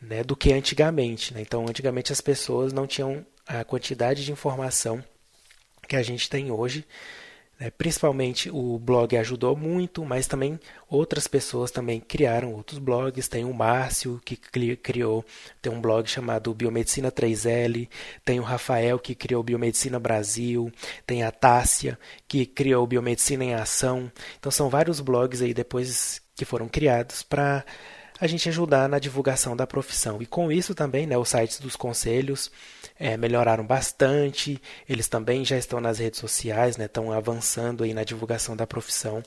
né, 0.00 0.24
do 0.24 0.34
que 0.34 0.52
antigamente. 0.52 1.34
Né? 1.34 1.42
Então, 1.42 1.66
antigamente 1.68 2.12
as 2.12 2.20
pessoas 2.20 2.72
não 2.72 2.86
tinham 2.86 3.24
a 3.46 3.62
quantidade 3.62 4.24
de 4.24 4.32
informação 4.32 5.04
que 5.86 5.96
a 5.96 6.02
gente 6.02 6.30
tem 6.30 6.50
hoje 6.50 6.86
é, 7.64 7.70
principalmente 7.70 8.50
o 8.50 8.78
blog 8.78 9.16
ajudou 9.16 9.56
muito, 9.56 10.04
mas 10.04 10.26
também 10.26 10.60
outras 10.86 11.26
pessoas 11.26 11.70
também 11.70 11.98
criaram 11.98 12.52
outros 12.52 12.78
blogs. 12.78 13.26
Tem 13.26 13.42
o 13.42 13.54
Márcio 13.54 14.20
que 14.22 14.36
criou, 14.76 15.24
tem 15.62 15.72
um 15.72 15.80
blog 15.80 16.06
chamado 16.06 16.52
Biomedicina 16.52 17.10
3L, 17.10 17.88
tem 18.22 18.38
o 18.38 18.42
Rafael 18.42 18.98
que 18.98 19.14
criou 19.14 19.42
Biomedicina 19.42 19.98
Brasil, 19.98 20.70
tem 21.06 21.22
a 21.22 21.30
Tássia 21.30 21.98
que 22.28 22.44
criou 22.44 22.86
Biomedicina 22.86 23.44
em 23.44 23.54
Ação. 23.54 24.12
Então 24.38 24.52
são 24.52 24.68
vários 24.68 25.00
blogs 25.00 25.40
aí 25.40 25.54
depois 25.54 26.20
que 26.36 26.44
foram 26.44 26.68
criados 26.68 27.22
para 27.22 27.64
a 28.20 28.26
gente 28.26 28.48
ajudar 28.48 28.88
na 28.88 28.98
divulgação 28.98 29.56
da 29.56 29.66
profissão. 29.66 30.22
E 30.22 30.26
com 30.26 30.50
isso 30.50 30.74
também, 30.74 31.06
né, 31.06 31.16
os 31.18 31.28
sites 31.28 31.58
dos 31.58 31.76
conselhos 31.76 32.50
é, 32.98 33.16
melhoraram 33.16 33.66
bastante, 33.66 34.60
eles 34.88 35.08
também 35.08 35.44
já 35.44 35.56
estão 35.56 35.80
nas 35.80 35.98
redes 35.98 36.20
sociais, 36.20 36.76
né, 36.76 36.84
estão 36.84 37.10
avançando 37.10 37.84
aí 37.84 37.92
na 37.92 38.04
divulgação 38.04 38.56
da 38.56 38.66
profissão. 38.66 39.22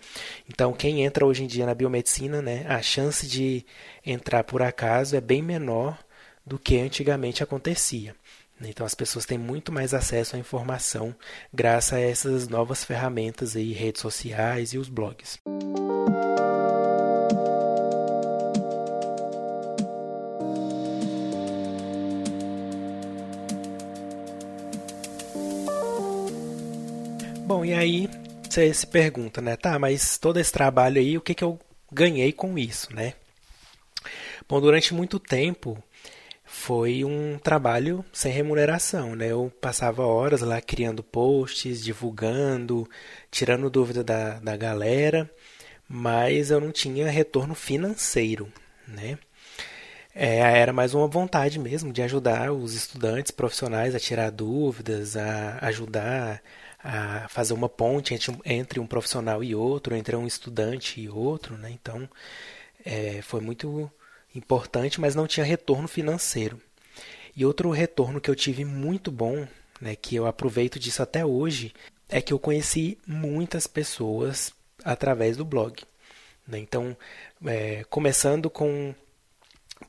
Então, 0.50 0.72
quem 0.74 1.04
entra 1.04 1.26
hoje 1.26 1.44
em 1.44 1.48
dia 1.48 1.66
na 1.66 1.76
biomedicina, 1.76 2.42
né, 2.42 2.66
a 2.68 2.82
chance 2.82 3.28
de 3.28 3.66
entrar 4.06 4.44
por 4.44 4.62
acaso 4.62 5.16
é 5.16 5.22
bem 5.22 5.42
menor 5.42 5.98
do 6.46 6.58
que 6.58 6.80
antigamente 6.80 7.44
acontecia. 7.44 8.16
Então 8.62 8.86
as 8.86 8.96
pessoas 8.96 9.26
têm 9.26 9.38
muito 9.38 9.72
mais 9.72 9.94
acesso 9.94 10.36
à 10.36 10.40
informação 10.40 11.14
graças 11.54 11.94
a 11.94 12.00
essas 12.00 12.48
novas 12.48 12.84
ferramentas 12.84 13.56
aí, 13.56 13.72
redes 13.72 14.02
sociais 14.02 14.74
e 14.74 14.80
os 14.80 14.90
blogs. 14.90 15.40
Bom, 27.48 27.64
e 27.64 27.74
aí 27.74 28.10
você 28.44 28.74
se 28.74 28.86
pergunta, 28.86 29.40
né? 29.42 29.56
Tá, 29.56 29.80
mas 29.80 30.18
todo 30.18 30.38
esse 30.38 30.52
trabalho 30.52 31.00
aí, 31.00 31.18
o 31.18 31.22
que, 31.22 31.34
que 31.34 31.46
eu 31.46 31.58
ganhei 31.90 32.34
com 32.34 32.58
isso, 32.60 32.94
né? 32.94 33.14
Bom, 34.50 34.60
durante 34.60 34.94
muito 34.94 35.18
tempo 35.18 35.82
foi 36.44 37.06
um 37.06 37.40
trabalho 37.40 38.04
sem 38.12 38.34
remuneração, 38.34 39.16
né? 39.16 39.32
Eu 39.32 39.50
passava 39.62 40.06
horas 40.06 40.42
lá 40.42 40.60
criando 40.60 41.02
posts, 41.02 41.82
divulgando, 41.82 42.86
tirando 43.32 43.70
dúvida 43.70 44.04
da, 44.04 44.40
da 44.40 44.58
galera, 44.58 45.32
mas 45.88 46.52
eu 46.52 46.60
não 46.60 46.74
tinha 46.74 47.10
retorno 47.10 47.56
financeiro, 47.56 48.52
né? 48.86 49.18
É, 50.14 50.40
era 50.60 50.74
mais 50.74 50.94
uma 50.94 51.08
vontade 51.08 51.60
mesmo 51.60 51.94
de 51.94 52.02
ajudar 52.02 52.52
os 52.52 52.74
estudantes 52.74 53.32
profissionais 53.32 53.96
a 53.96 54.00
tirar 54.00 54.32
dúvidas, 54.32 55.16
a 55.16 55.60
ajudar 55.62 56.42
a 56.84 57.28
fazer 57.30 57.54
uma 57.54 57.68
ponte 57.68 58.18
entre, 58.46 58.80
um 58.80 58.88
profissional 58.88 59.44
e 59.44 59.56
outro, 59.56 59.96
entre 59.96 60.16
um 60.16 60.28
estudante 60.28 61.02
e 61.02 61.10
outro, 61.10 61.58
né? 61.58 61.70
Então, 61.72 62.08
é, 62.86 63.22
foi 63.22 63.42
muito 63.42 63.92
importante, 64.34 65.02
mas 65.02 65.16
não 65.16 65.28
tinha 65.28 65.46
retorno 65.46 65.88
financeiro. 65.88 66.62
E 67.36 67.46
outro 67.46 67.70
retorno 67.70 68.22
que 68.22 68.30
eu 68.30 68.36
tive 68.36 68.66
muito 68.66 69.12
bom, 69.12 69.48
né, 69.80 69.96
que 69.96 70.16
eu 70.16 70.26
aproveito 70.26 70.80
disso 70.80 71.04
até 71.04 71.26
hoje, 71.26 71.74
é 72.10 72.22
que 72.22 72.34
eu 72.34 72.40
conheci 72.40 72.98
muitas 73.06 73.68
pessoas 73.68 74.54
através 74.84 75.38
do 75.38 75.46
blog. 75.46 75.84
Né? 76.48 76.60
Então, 76.60 76.96
é, 77.46 77.84
começando 77.90 78.50
com 78.50 78.96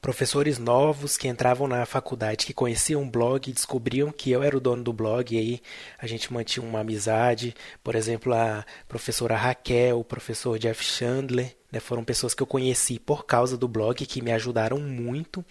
professores 0.00 0.58
novos 0.58 1.16
que 1.16 1.28
entravam 1.28 1.66
na 1.66 1.84
faculdade, 1.86 2.46
que 2.46 2.52
conheciam 2.52 3.02
o 3.02 3.10
blog, 3.10 3.52
descobriam 3.52 4.10
que 4.12 4.30
eu 4.30 4.42
era 4.42 4.56
o 4.56 4.60
dono 4.60 4.82
do 4.82 4.92
blog, 4.92 5.34
e 5.34 5.38
aí 5.38 5.60
a 5.98 6.06
gente 6.06 6.32
mantinha 6.32 6.66
uma 6.66 6.80
amizade. 6.80 7.54
Por 7.82 7.94
exemplo, 7.94 8.34
a 8.34 8.64
professora 8.86 9.36
Raquel, 9.36 9.98
o 9.98 10.04
professor 10.04 10.58
Jeff 10.58 10.84
Chandler, 10.84 11.56
né, 11.70 11.80
foram 11.80 12.04
pessoas 12.04 12.34
que 12.34 12.42
eu 12.42 12.46
conheci 12.46 12.98
por 12.98 13.26
causa 13.26 13.56
do 13.56 13.68
blog, 13.68 14.06
que 14.06 14.22
me 14.22 14.32
ajudaram 14.32 14.78
muito. 14.78 15.44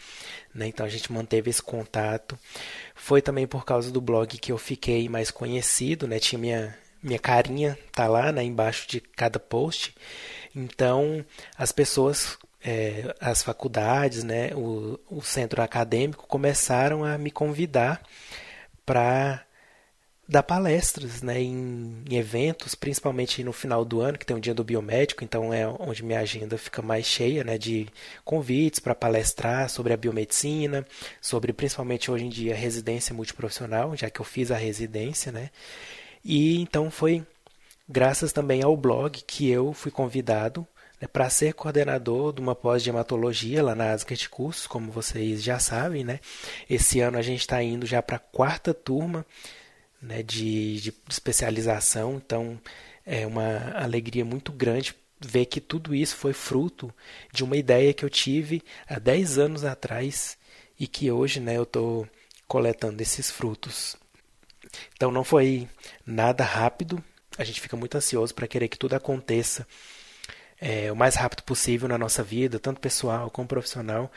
Né, 0.53 0.67
então 0.67 0.85
a 0.85 0.89
gente 0.89 1.11
manteve 1.11 1.49
esse 1.49 1.61
contato. 1.61 2.37
Foi 2.95 3.21
também 3.21 3.47
por 3.47 3.65
causa 3.65 3.91
do 3.91 4.01
blog 4.01 4.37
que 4.37 4.51
eu 4.51 4.57
fiquei 4.57 5.09
mais 5.09 5.31
conhecido, 5.31 6.07
né, 6.07 6.19
tinha 6.19 6.39
minha, 6.39 6.77
minha 7.01 7.19
carinha, 7.19 7.77
tá 7.91 8.07
lá 8.07 8.31
né, 8.31 8.43
embaixo 8.43 8.87
de 8.87 8.99
cada 8.99 9.39
post. 9.39 9.95
Então 10.55 11.23
as 11.57 11.71
pessoas 11.71 12.37
é, 12.67 13.15
as 13.21 13.41
faculdades, 13.41 14.25
né, 14.25 14.53
o, 14.53 14.99
o 15.09 15.21
centro 15.21 15.61
acadêmico 15.61 16.27
começaram 16.27 17.05
a 17.05 17.17
me 17.17 17.31
convidar 17.31 18.01
para 18.85 19.41
dar 20.27 20.43
palestras 20.43 21.21
né, 21.21 21.41
em, 21.41 22.03
em, 22.09 22.17
eventos, 22.17 22.75
principalmente 22.75 23.41
no 23.41 23.53
final 23.53 23.85
do 23.85 24.01
ano, 24.01 24.17
que 24.17 24.25
tem 24.25 24.35
o 24.35 24.41
dia 24.41 24.53
do 24.53 24.65
biomédico, 24.65 25.23
então 25.23 25.53
é 25.53 25.65
onde 25.65 26.03
minha 26.03 26.19
agenda 26.19 26.57
fica 26.57 26.81
mais 26.81 27.05
cheia 27.05 27.41
né, 27.41 27.57
de 27.57 27.87
convites 28.25 28.81
para 28.81 28.93
palestrar 28.93 29.69
sobre 29.69 29.93
a 29.93 29.97
biomedicina, 29.97 30.85
sobre 31.21 31.53
principalmente 31.53 32.11
hoje 32.11 32.25
em 32.25 32.29
dia 32.29 32.53
residência 32.53 33.15
multiprofissional, 33.15 33.95
já 33.95 34.09
que 34.09 34.19
eu 34.19 34.25
fiz 34.25 34.51
a 34.51 34.57
residência, 34.57 35.31
né? 35.31 35.51
E 36.25 36.59
então 36.59 36.91
foi 36.91 37.25
graças 37.87 38.33
também 38.33 38.61
ao 38.61 38.75
blog 38.75 39.23
que 39.25 39.49
eu 39.49 39.71
fui 39.71 39.91
convidado 39.91 40.67
né, 40.99 41.07
para 41.07 41.29
ser 41.29 41.53
coordenador 41.53 42.33
de 42.33 42.41
uma 42.41 42.55
pós 42.55 42.83
de 42.83 42.89
hematologia 42.89 43.63
lá 43.63 43.75
na 43.75 43.91
Asgard 43.91 44.29
Cursos, 44.29 44.67
como 44.67 44.91
vocês 44.91 45.43
já 45.43 45.59
sabem, 45.59 46.03
né? 46.03 46.19
Esse 46.69 46.99
ano 46.99 47.17
a 47.17 47.21
gente 47.21 47.41
está 47.41 47.61
indo 47.61 47.85
já 47.85 48.01
para 48.01 48.17
a 48.17 48.19
quarta 48.19 48.73
turma 48.73 49.25
né, 50.01 50.23
de, 50.23 50.79
de 50.81 50.93
especialização, 51.09 52.15
então 52.15 52.59
é 53.05 53.25
uma 53.25 53.73
alegria 53.75 54.25
muito 54.25 54.51
grande 54.51 54.95
ver 55.19 55.45
que 55.45 55.59
tudo 55.59 55.95
isso 55.95 56.15
foi 56.15 56.33
fruto 56.33 56.93
de 57.31 57.43
uma 57.43 57.57
ideia 57.57 57.93
que 57.93 58.05
eu 58.05 58.09
tive 58.09 58.61
há 58.87 58.99
10 58.99 59.39
anos 59.39 59.65
atrás 59.65 60.37
e 60.79 60.87
que 60.87 61.11
hoje 61.11 61.39
né, 61.39 61.57
eu 61.57 61.63
estou 61.63 62.07
coletando 62.47 63.01
esses 63.01 63.31
frutos. 63.31 63.95
Então 64.95 65.11
não 65.11 65.23
foi 65.23 65.67
nada 66.05 66.43
rápido, 66.43 67.03
a 67.37 67.43
gente 67.43 67.61
fica 67.61 67.75
muito 67.75 67.95
ansioso 67.95 68.33
para 68.33 68.47
querer 68.47 68.67
que 68.67 68.77
tudo 68.77 68.93
aconteça 68.93 69.65
é, 70.59 70.91
o 70.91 70.95
mais 70.95 71.15
rápido 71.15 71.43
possível 71.43 71.87
na 71.87 71.97
nossa 71.97 72.23
vida, 72.23 72.59
tanto 72.59 72.81
pessoal 72.81 73.29
como 73.29 73.47
profissional. 73.47 74.11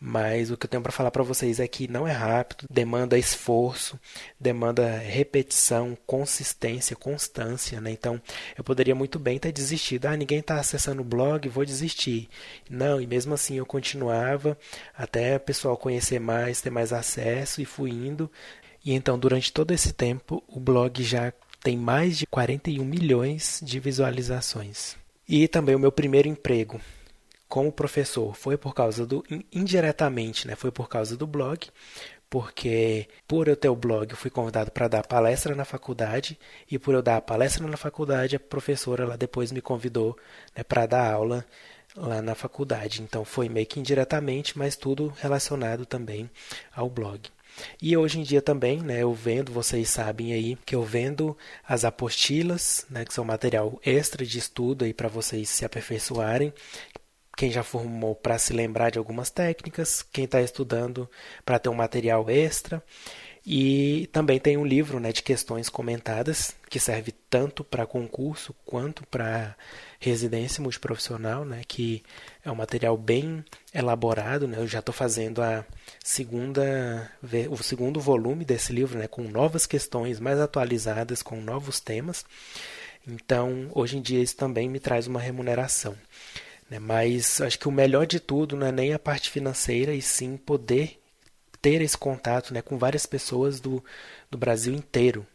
Mas 0.00 0.50
o 0.50 0.56
que 0.56 0.66
eu 0.66 0.70
tenho 0.70 0.82
para 0.82 0.90
falar 0.90 1.12
para 1.12 1.22
vocês 1.22 1.60
é 1.60 1.68
que 1.68 1.86
não 1.86 2.08
é 2.08 2.12
rápido, 2.12 2.66
demanda 2.68 3.16
esforço, 3.16 4.00
demanda 4.40 4.98
repetição, 4.98 5.96
consistência, 6.04 6.96
constância, 6.96 7.80
né? 7.80 7.92
Então, 7.92 8.20
eu 8.58 8.64
poderia 8.64 8.96
muito 8.96 9.18
bem 9.18 9.38
ter 9.38 9.52
desistido. 9.52 10.06
Ah, 10.06 10.16
ninguém 10.16 10.40
está 10.40 10.58
acessando 10.58 11.02
o 11.02 11.04
blog, 11.04 11.48
vou 11.48 11.64
desistir. 11.64 12.28
Não, 12.68 13.00
e 13.00 13.06
mesmo 13.06 13.32
assim 13.32 13.58
eu 13.58 13.66
continuava 13.66 14.58
até 14.96 15.36
o 15.36 15.40
pessoal 15.40 15.76
conhecer 15.76 16.18
mais, 16.18 16.60
ter 16.60 16.70
mais 16.70 16.92
acesso 16.92 17.60
e 17.60 17.64
fui 17.64 17.90
indo. 17.90 18.28
E 18.84 18.92
então, 18.94 19.16
durante 19.16 19.52
todo 19.52 19.70
esse 19.72 19.92
tempo, 19.92 20.42
o 20.48 20.58
blog 20.58 21.00
já 21.04 21.32
tem 21.62 21.76
mais 21.76 22.18
de 22.18 22.26
41 22.26 22.84
milhões 22.84 23.60
de 23.62 23.78
visualizações. 23.78 25.00
E 25.34 25.48
também 25.48 25.74
o 25.74 25.78
meu 25.78 25.90
primeiro 25.90 26.28
emprego 26.28 26.78
como 27.48 27.72
professor 27.72 28.36
foi 28.36 28.58
por 28.58 28.74
causa 28.74 29.06
do 29.06 29.24
indiretamente, 29.50 30.46
né? 30.46 30.54
Foi 30.54 30.70
por 30.70 30.90
causa 30.90 31.16
do 31.16 31.26
blog, 31.26 31.70
porque 32.28 33.08
por 33.26 33.48
eu 33.48 33.56
ter 33.56 33.70
o 33.70 33.74
blog 33.74 34.10
eu 34.10 34.16
fui 34.16 34.30
convidado 34.30 34.70
para 34.70 34.88
dar 34.88 35.06
palestra 35.06 35.54
na 35.54 35.64
faculdade 35.64 36.38
e 36.70 36.78
por 36.78 36.92
eu 36.92 37.00
dar 37.00 37.16
a 37.16 37.20
palestra 37.22 37.66
na 37.66 37.78
faculdade 37.78 38.36
a 38.36 38.40
professora 38.40 39.06
lá 39.06 39.16
depois 39.16 39.50
me 39.50 39.62
convidou 39.62 40.14
né, 40.54 40.62
para 40.62 40.84
dar 40.84 41.10
aula 41.10 41.46
lá 41.96 42.20
na 42.20 42.34
faculdade. 42.34 43.00
Então 43.00 43.24
foi 43.24 43.48
meio 43.48 43.66
que 43.66 43.80
indiretamente, 43.80 44.58
mas 44.58 44.76
tudo 44.76 45.14
relacionado 45.16 45.86
também 45.86 46.28
ao 46.76 46.90
blog. 46.90 47.30
E 47.80 47.96
hoje 47.96 48.20
em 48.20 48.22
dia 48.22 48.40
também, 48.42 48.80
né, 48.80 49.02
eu 49.02 49.12
vendo, 49.12 49.52
vocês 49.52 49.88
sabem 49.88 50.32
aí 50.32 50.56
que 50.64 50.74
eu 50.74 50.82
vendo 50.82 51.36
as 51.66 51.84
apostilas, 51.84 52.86
né, 52.88 53.04
que 53.04 53.12
são 53.14 53.24
material 53.24 53.80
extra 53.84 54.24
de 54.24 54.38
estudo 54.38 54.84
aí 54.84 54.94
para 54.94 55.08
vocês 55.08 55.48
se 55.48 55.64
aperfeiçoarem. 55.64 56.52
Quem 57.36 57.50
já 57.50 57.62
formou 57.62 58.14
para 58.14 58.38
se 58.38 58.52
lembrar 58.52 58.90
de 58.90 58.98
algumas 58.98 59.30
técnicas, 59.30 60.02
quem 60.02 60.24
está 60.24 60.40
estudando 60.42 61.10
para 61.44 61.58
ter 61.58 61.68
um 61.68 61.74
material 61.74 62.28
extra. 62.28 62.82
E 63.44 64.08
também 64.12 64.38
tem 64.38 64.56
um 64.56 64.64
livro 64.64 65.00
né, 65.00 65.10
de 65.10 65.20
questões 65.20 65.68
comentadas, 65.68 66.54
que 66.70 66.78
serve 66.78 67.12
tanto 67.28 67.64
para 67.64 67.84
concurso 67.84 68.54
quanto 68.64 69.04
para 69.08 69.56
residência 69.98 70.62
multiprofissional, 70.62 71.44
né, 71.44 71.62
que 71.66 72.04
é 72.44 72.50
um 72.52 72.54
material 72.54 72.96
bem 72.96 73.44
elaborado. 73.74 74.46
Né, 74.46 74.58
eu 74.58 74.66
já 74.68 74.78
estou 74.78 74.94
fazendo 74.94 75.42
a 75.42 75.64
segunda, 76.04 77.10
o 77.50 77.56
segundo 77.64 78.00
volume 78.00 78.44
desse 78.44 78.72
livro, 78.72 78.96
né, 78.96 79.08
com 79.08 79.22
novas 79.22 79.66
questões 79.66 80.20
mais 80.20 80.38
atualizadas, 80.38 81.20
com 81.20 81.40
novos 81.40 81.80
temas. 81.80 82.24
Então, 83.04 83.68
hoje 83.74 83.98
em 83.98 84.00
dia, 84.00 84.22
isso 84.22 84.36
também 84.36 84.68
me 84.68 84.78
traz 84.78 85.08
uma 85.08 85.18
remuneração. 85.18 85.96
Né, 86.70 86.78
mas 86.78 87.40
acho 87.40 87.58
que 87.58 87.66
o 87.66 87.72
melhor 87.72 88.06
de 88.06 88.20
tudo 88.20 88.56
não 88.56 88.68
é 88.68 88.72
nem 88.72 88.94
a 88.94 89.00
parte 89.00 89.30
financeira, 89.30 89.92
e 89.92 90.00
sim 90.00 90.36
poder 90.36 91.01
ter 91.62 91.80
esse 91.80 91.96
contato 91.96 92.52
né, 92.52 92.60
com 92.60 92.76
várias 92.76 93.06
pessoas 93.06 93.60
do, 93.60 93.82
do 94.30 94.36
Brasil 94.36 94.74
inteiro. 94.74 95.26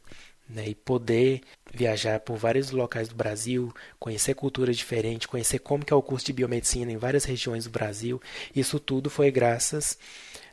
Né, 0.50 0.70
e 0.70 0.76
poder 0.76 1.42
viajar 1.74 2.22
por 2.22 2.38
vários 2.38 2.72
locais 2.72 3.10
do 3.10 3.16
Brasil, 3.16 3.74
conhecer 4.00 4.34
culturas 4.34 4.78
diferentes, 4.78 5.28
conhecer 5.28 5.60
como 5.60 5.84
que 5.84 5.92
é 5.92 5.96
o 5.96 6.02
curso 6.02 6.28
de 6.28 6.32
biomedicina 6.32 6.90
em 6.90 6.96
várias 6.96 7.26
regiões 7.26 7.66
do 7.66 7.70
Brasil. 7.70 8.22
Isso 8.56 8.80
tudo 8.80 9.10
foi 9.10 9.30
graças 9.30 9.98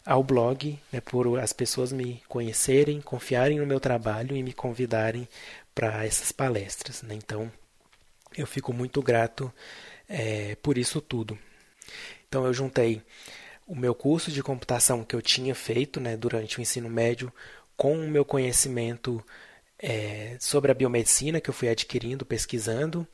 ao 0.04 0.22
blog, 0.24 0.78
né, 0.92 1.00
por 1.00 1.38
as 1.38 1.52
pessoas 1.52 1.92
me 1.92 2.20
conhecerem, 2.28 3.00
confiarem 3.00 3.60
no 3.60 3.66
meu 3.66 3.78
trabalho 3.78 4.36
e 4.36 4.42
me 4.42 4.52
convidarem 4.52 5.28
para 5.74 6.04
essas 6.04 6.32
palestras. 6.32 7.02
Né? 7.02 7.14
Então, 7.14 7.50
eu 8.36 8.46
fico 8.46 8.72
muito 8.72 9.00
grato 9.00 9.52
é, 10.08 10.56
por 10.56 10.76
isso 10.76 11.00
tudo. 11.00 11.38
Então, 12.28 12.44
eu 12.46 12.52
juntei 12.52 13.00
o 13.66 13.74
meu 13.74 13.94
curso 13.94 14.30
de 14.30 14.42
computação 14.42 15.04
que 15.04 15.14
eu 15.14 15.22
tinha 15.22 15.54
feito 15.54 16.00
né, 16.00 16.16
durante 16.16 16.58
o 16.58 16.62
ensino 16.62 16.88
médio 16.88 17.32
com 17.76 17.98
o 17.98 18.08
meu 18.08 18.24
conhecimento 18.24 19.24
é, 19.78 20.36
sobre 20.40 20.70
a 20.70 20.74
biomedicina 20.74 21.40
que 21.40 21.50
eu 21.50 21.54
fui 21.54 21.68
adquirindo, 21.68 22.24
pesquisando, 22.24 23.06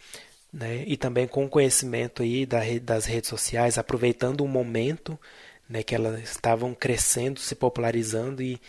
né, 0.53 0.85
e 0.87 0.97
também 0.97 1.27
com 1.27 1.45
o 1.45 1.49
conhecimento 1.49 2.23
aí 2.23 2.45
da 2.45 2.61
das 2.83 3.05
redes 3.07 3.31
sociais, 3.31 3.79
aproveitando 3.79 4.43
o 4.43 4.49
momento 4.49 5.19
né, 5.69 5.85
que 5.85 5.95
elas 5.95 6.21
estavam 6.21 6.75
crescendo, 6.75 7.39
se 7.39 7.55
popularizando 7.55 8.43
e 8.43 8.61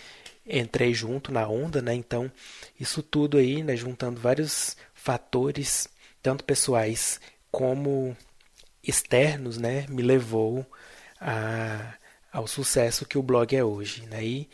entrei 0.45 0.93
junto 0.93 1.31
na 1.31 1.47
onda, 1.47 1.81
né? 1.81 1.93
Então, 1.95 2.31
isso 2.79 3.01
tudo 3.01 3.37
aí, 3.37 3.63
né, 3.63 3.75
juntando 3.75 4.19
vários 4.19 4.77
fatores, 4.93 5.87
tanto 6.21 6.43
pessoais 6.43 7.19
como 7.51 8.15
externos, 8.83 9.57
né, 9.57 9.85
me 9.89 10.03
levou 10.03 10.65
a, 11.21 11.93
ao 12.34 12.47
sucesso 12.47 13.05
que 13.05 13.17
o 13.17 13.23
blog 13.23 13.55
é 13.55 13.63
hoje. 13.63 14.05
Né? 14.07 14.25
E 14.25 14.49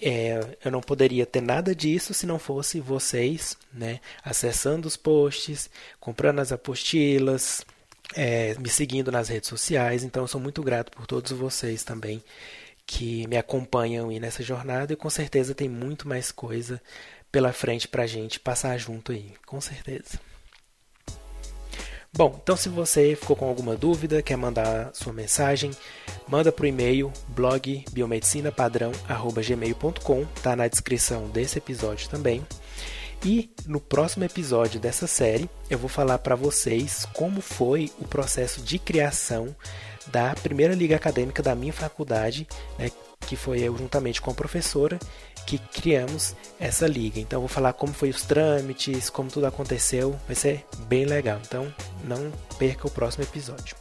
é, 0.00 0.56
eu 0.64 0.70
não 0.72 0.80
poderia 0.80 1.24
ter 1.24 1.40
nada 1.40 1.74
disso 1.74 2.12
se 2.12 2.26
não 2.26 2.38
fosse 2.38 2.80
vocês 2.80 3.56
né, 3.72 4.00
acessando 4.24 4.88
os 4.88 4.96
posts, 4.96 5.70
comprando 6.00 6.40
as 6.40 6.50
apostilas, 6.50 7.64
é, 8.16 8.54
me 8.58 8.68
seguindo 8.68 9.12
nas 9.12 9.28
redes 9.28 9.48
sociais. 9.48 10.02
Então, 10.02 10.24
eu 10.24 10.28
sou 10.28 10.40
muito 10.40 10.62
grato 10.62 10.90
por 10.90 11.06
todos 11.06 11.30
vocês 11.30 11.84
também 11.84 12.22
que 12.84 13.26
me 13.28 13.36
acompanham 13.36 14.08
aí 14.08 14.18
nessa 14.18 14.42
jornada 14.42 14.92
e 14.92 14.96
com 14.96 15.08
certeza 15.08 15.54
tem 15.54 15.68
muito 15.68 16.08
mais 16.08 16.32
coisa 16.32 16.82
pela 17.30 17.52
frente 17.52 17.86
para 17.86 18.02
a 18.02 18.06
gente 18.06 18.40
passar 18.40 18.76
junto 18.76 19.12
aí, 19.12 19.32
com 19.46 19.60
certeza. 19.60 20.18
Bom, 22.14 22.38
então 22.42 22.54
se 22.54 22.68
você 22.68 23.16
ficou 23.16 23.34
com 23.34 23.48
alguma 23.48 23.74
dúvida, 23.74 24.20
quer 24.20 24.36
mandar 24.36 24.90
sua 24.92 25.14
mensagem, 25.14 25.70
manda 26.28 26.52
para 26.52 26.64
o 26.64 26.66
e-mail 26.66 27.10
blogbiomedicinapadrão@gmail.com, 27.28 30.26
tá 30.42 30.54
na 30.54 30.68
descrição 30.68 31.30
desse 31.30 31.56
episódio 31.56 32.10
também. 32.10 32.46
E 33.24 33.50
no 33.66 33.80
próximo 33.80 34.24
episódio 34.24 34.78
dessa 34.78 35.06
série, 35.06 35.48
eu 35.70 35.78
vou 35.78 35.88
falar 35.88 36.18
para 36.18 36.34
vocês 36.34 37.06
como 37.14 37.40
foi 37.40 37.90
o 37.98 38.06
processo 38.06 38.60
de 38.60 38.78
criação 38.78 39.56
da 40.08 40.34
primeira 40.34 40.74
liga 40.74 40.96
acadêmica 40.96 41.42
da 41.42 41.54
minha 41.54 41.72
faculdade, 41.72 42.46
né, 42.78 42.90
que 43.26 43.36
foi 43.36 43.60
eu 43.60 43.74
juntamente 43.74 44.20
com 44.20 44.30
a 44.30 44.34
professora 44.34 44.98
que 45.58 45.80
criamos 45.80 46.34
essa 46.58 46.86
liga. 46.86 47.20
Então 47.20 47.40
vou 47.40 47.48
falar 47.48 47.72
como 47.74 47.92
foi 47.92 48.10
os 48.10 48.22
trâmites, 48.22 49.10
como 49.10 49.30
tudo 49.30 49.46
aconteceu, 49.46 50.18
vai 50.26 50.34
ser 50.34 50.64
bem 50.86 51.04
legal. 51.04 51.38
Então 51.46 51.72
não 52.04 52.32
perca 52.58 52.86
o 52.86 52.90
próximo 52.90 53.24
episódio. 53.24 53.76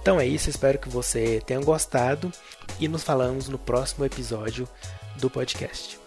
Então 0.00 0.18
é 0.18 0.26
isso, 0.26 0.48
espero 0.48 0.78
que 0.78 0.88
você 0.88 1.42
tenha 1.44 1.60
gostado 1.60 2.32
e 2.78 2.88
nos 2.88 3.02
falamos 3.02 3.48
no 3.48 3.58
próximo 3.58 4.04
episódio 4.04 4.68
do 5.16 5.28
podcast. 5.28 5.99